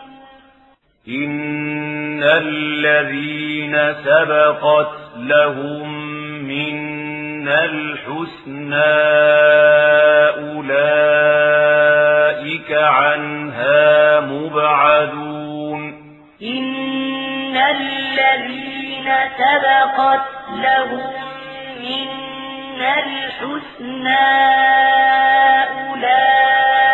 [1.07, 5.89] إن الذين سبقت لهم
[6.47, 8.95] منا الحسنى
[10.99, 11.89] أولئك
[12.71, 15.81] عنها مبعدون.
[16.41, 21.13] إن الذين سبقت لهم
[21.81, 24.27] منا الحسنى
[25.89, 26.85] أولئك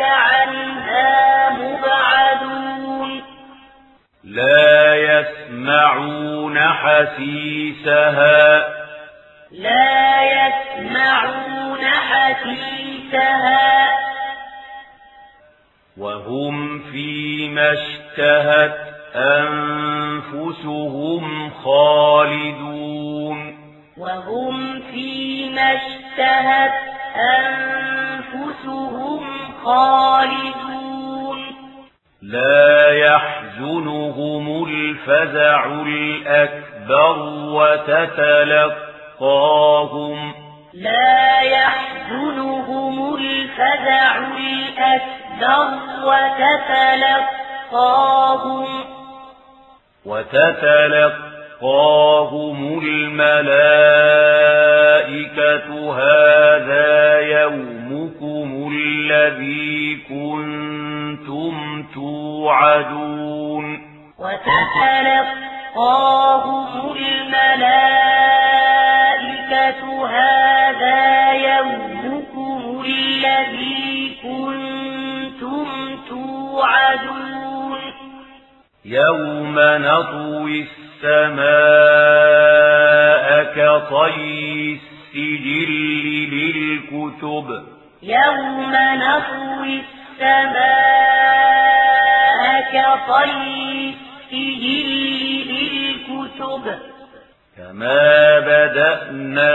[0.00, 3.10] عنها مبعدون.
[4.24, 6.33] لا يسمعون
[6.74, 8.68] حسيسها.
[9.52, 13.88] لا يسمعون حسيسها.
[15.98, 18.76] وهم فيما اشتهت
[19.16, 21.24] أنفسهم
[21.64, 23.38] خالدون.
[23.98, 26.72] وهم فيما اشتهت
[27.16, 29.22] أنفسهم
[29.64, 30.73] خالدون.
[32.32, 37.18] لا يحزنهم الفزع الأكبر
[37.52, 38.84] وتتلقاهم.
[40.74, 45.68] لا يحزنهم الفزع الأكبر
[47.72, 48.66] وتتلقاهم.
[50.04, 51.38] وتتلقاهم
[52.84, 53.94] الملائكة
[55.94, 63.64] هذا يومكم الذي كنتم توعدون.
[64.18, 65.36] وتتلقاهم
[66.96, 68.24] الملائكة
[70.06, 75.66] هذا يومكم الذي كنتم
[76.08, 77.80] توعدون.
[78.84, 80.64] يوم نطوي
[81.04, 85.70] السماء كطي السجل
[86.34, 87.48] للكتب.
[88.02, 91.13] يوم نطوي السماء
[93.02, 94.88] السجل
[95.48, 96.78] للكتب.
[97.56, 99.54] كما بدأنا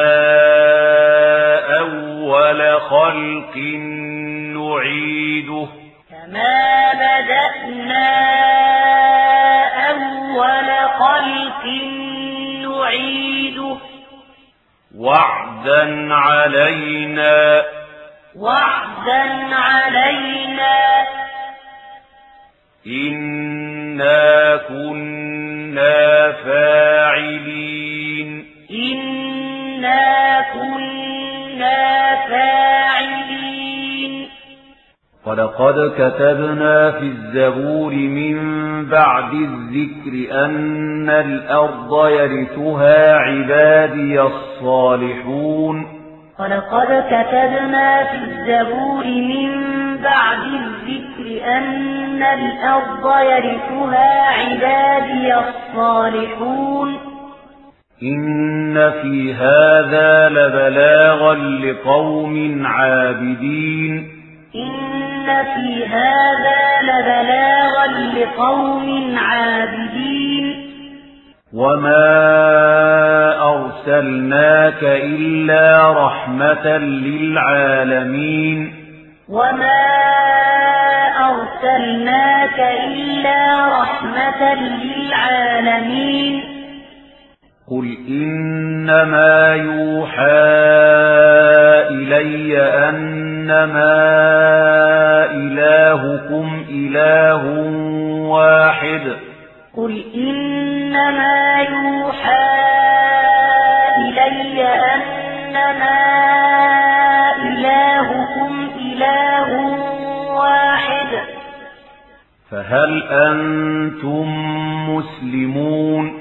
[1.78, 3.58] أول خلق
[4.56, 5.68] نعيده.
[6.10, 8.10] كما بدأنا
[9.90, 11.66] أول خلق
[12.68, 13.78] نعيده.
[14.98, 17.64] وعدا علينا.
[18.36, 21.19] وعدا علينا.
[22.88, 34.28] إنا كنا فاعلين إنا كنا فاعلين
[35.26, 38.40] ولقد كتبنا في الزبور من
[38.86, 46.00] بعد الذكر أن الأرض يرثها عبادي الصالحون
[46.40, 49.50] ولقد كتبنا في الزبور من
[49.98, 56.98] بعد الذكر أن الأرض يرثها عبادي الصالحون.
[58.04, 64.08] إن في هذا لبلاغا لقوم عابدين.
[64.56, 70.70] إن في هذا لبلاغا لقوم عابدين.
[71.54, 72.06] وما
[73.42, 78.74] أرسلناك إلا رحمة للعالمين.
[79.30, 80.00] وما
[81.30, 86.44] أرسلناك إلا رحمة للعالمين.
[87.72, 90.24] قل إنما يوحى
[91.92, 93.96] إلي أنما
[95.32, 97.44] إلهكم إله
[98.30, 99.02] واحد.
[99.78, 102.69] قل إنما يوحى
[112.70, 114.26] فهل أنتم
[114.90, 116.14] مسلمون؟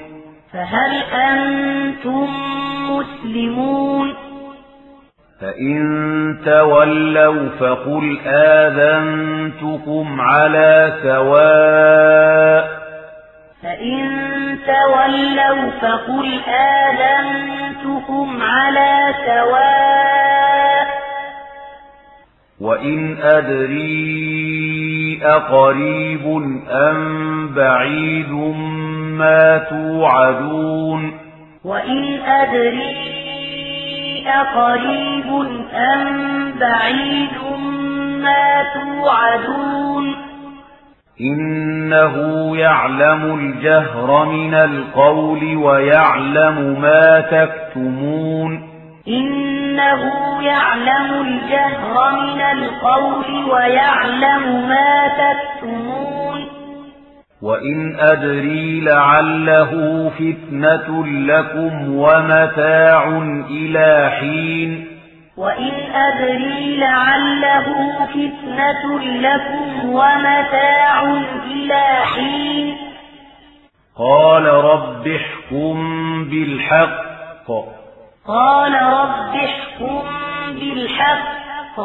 [0.53, 2.27] فهل أنتم
[2.89, 4.13] مسلمون؟
[5.41, 12.79] فإن تولوا فقل آذنتكم على سواء.
[13.63, 14.09] فإن
[14.67, 20.87] تولوا فقل آذنتكم على سواء.
[22.61, 24.48] وإن أدري
[25.23, 26.27] أقريب
[26.71, 28.31] أم بعيد
[29.19, 31.11] ما توعدون
[31.63, 33.19] وإن أدري
[34.27, 37.37] أقريب أم بعيد
[38.21, 40.15] ما توعدون
[41.21, 42.15] إنه
[42.57, 48.68] يعلم الجهر من القول ويعلم ما تكتمون
[49.09, 50.03] إنه
[50.43, 56.47] يعلم الجهر من القول ويعلم ما تكتمون.
[57.41, 59.71] وإن أدري لعله
[60.09, 63.07] فتنة لكم ومتاع
[63.49, 64.87] إلى حين.
[65.37, 67.65] وإن أدري لعله
[68.05, 71.03] فتنة لكم ومتاع
[71.51, 71.83] إلى
[72.15, 72.77] حين.
[73.97, 75.75] قال رب احكم
[76.29, 77.78] بالحق.
[78.29, 80.03] قال رب احكم
[80.53, 81.79] بالحق.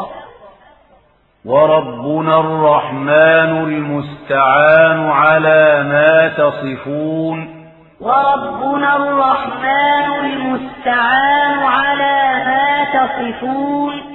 [1.44, 7.64] وربنا الرحمن المستعان على ما تصفون.
[8.00, 14.13] وربنا الرحمن المستعان على ما تصفون.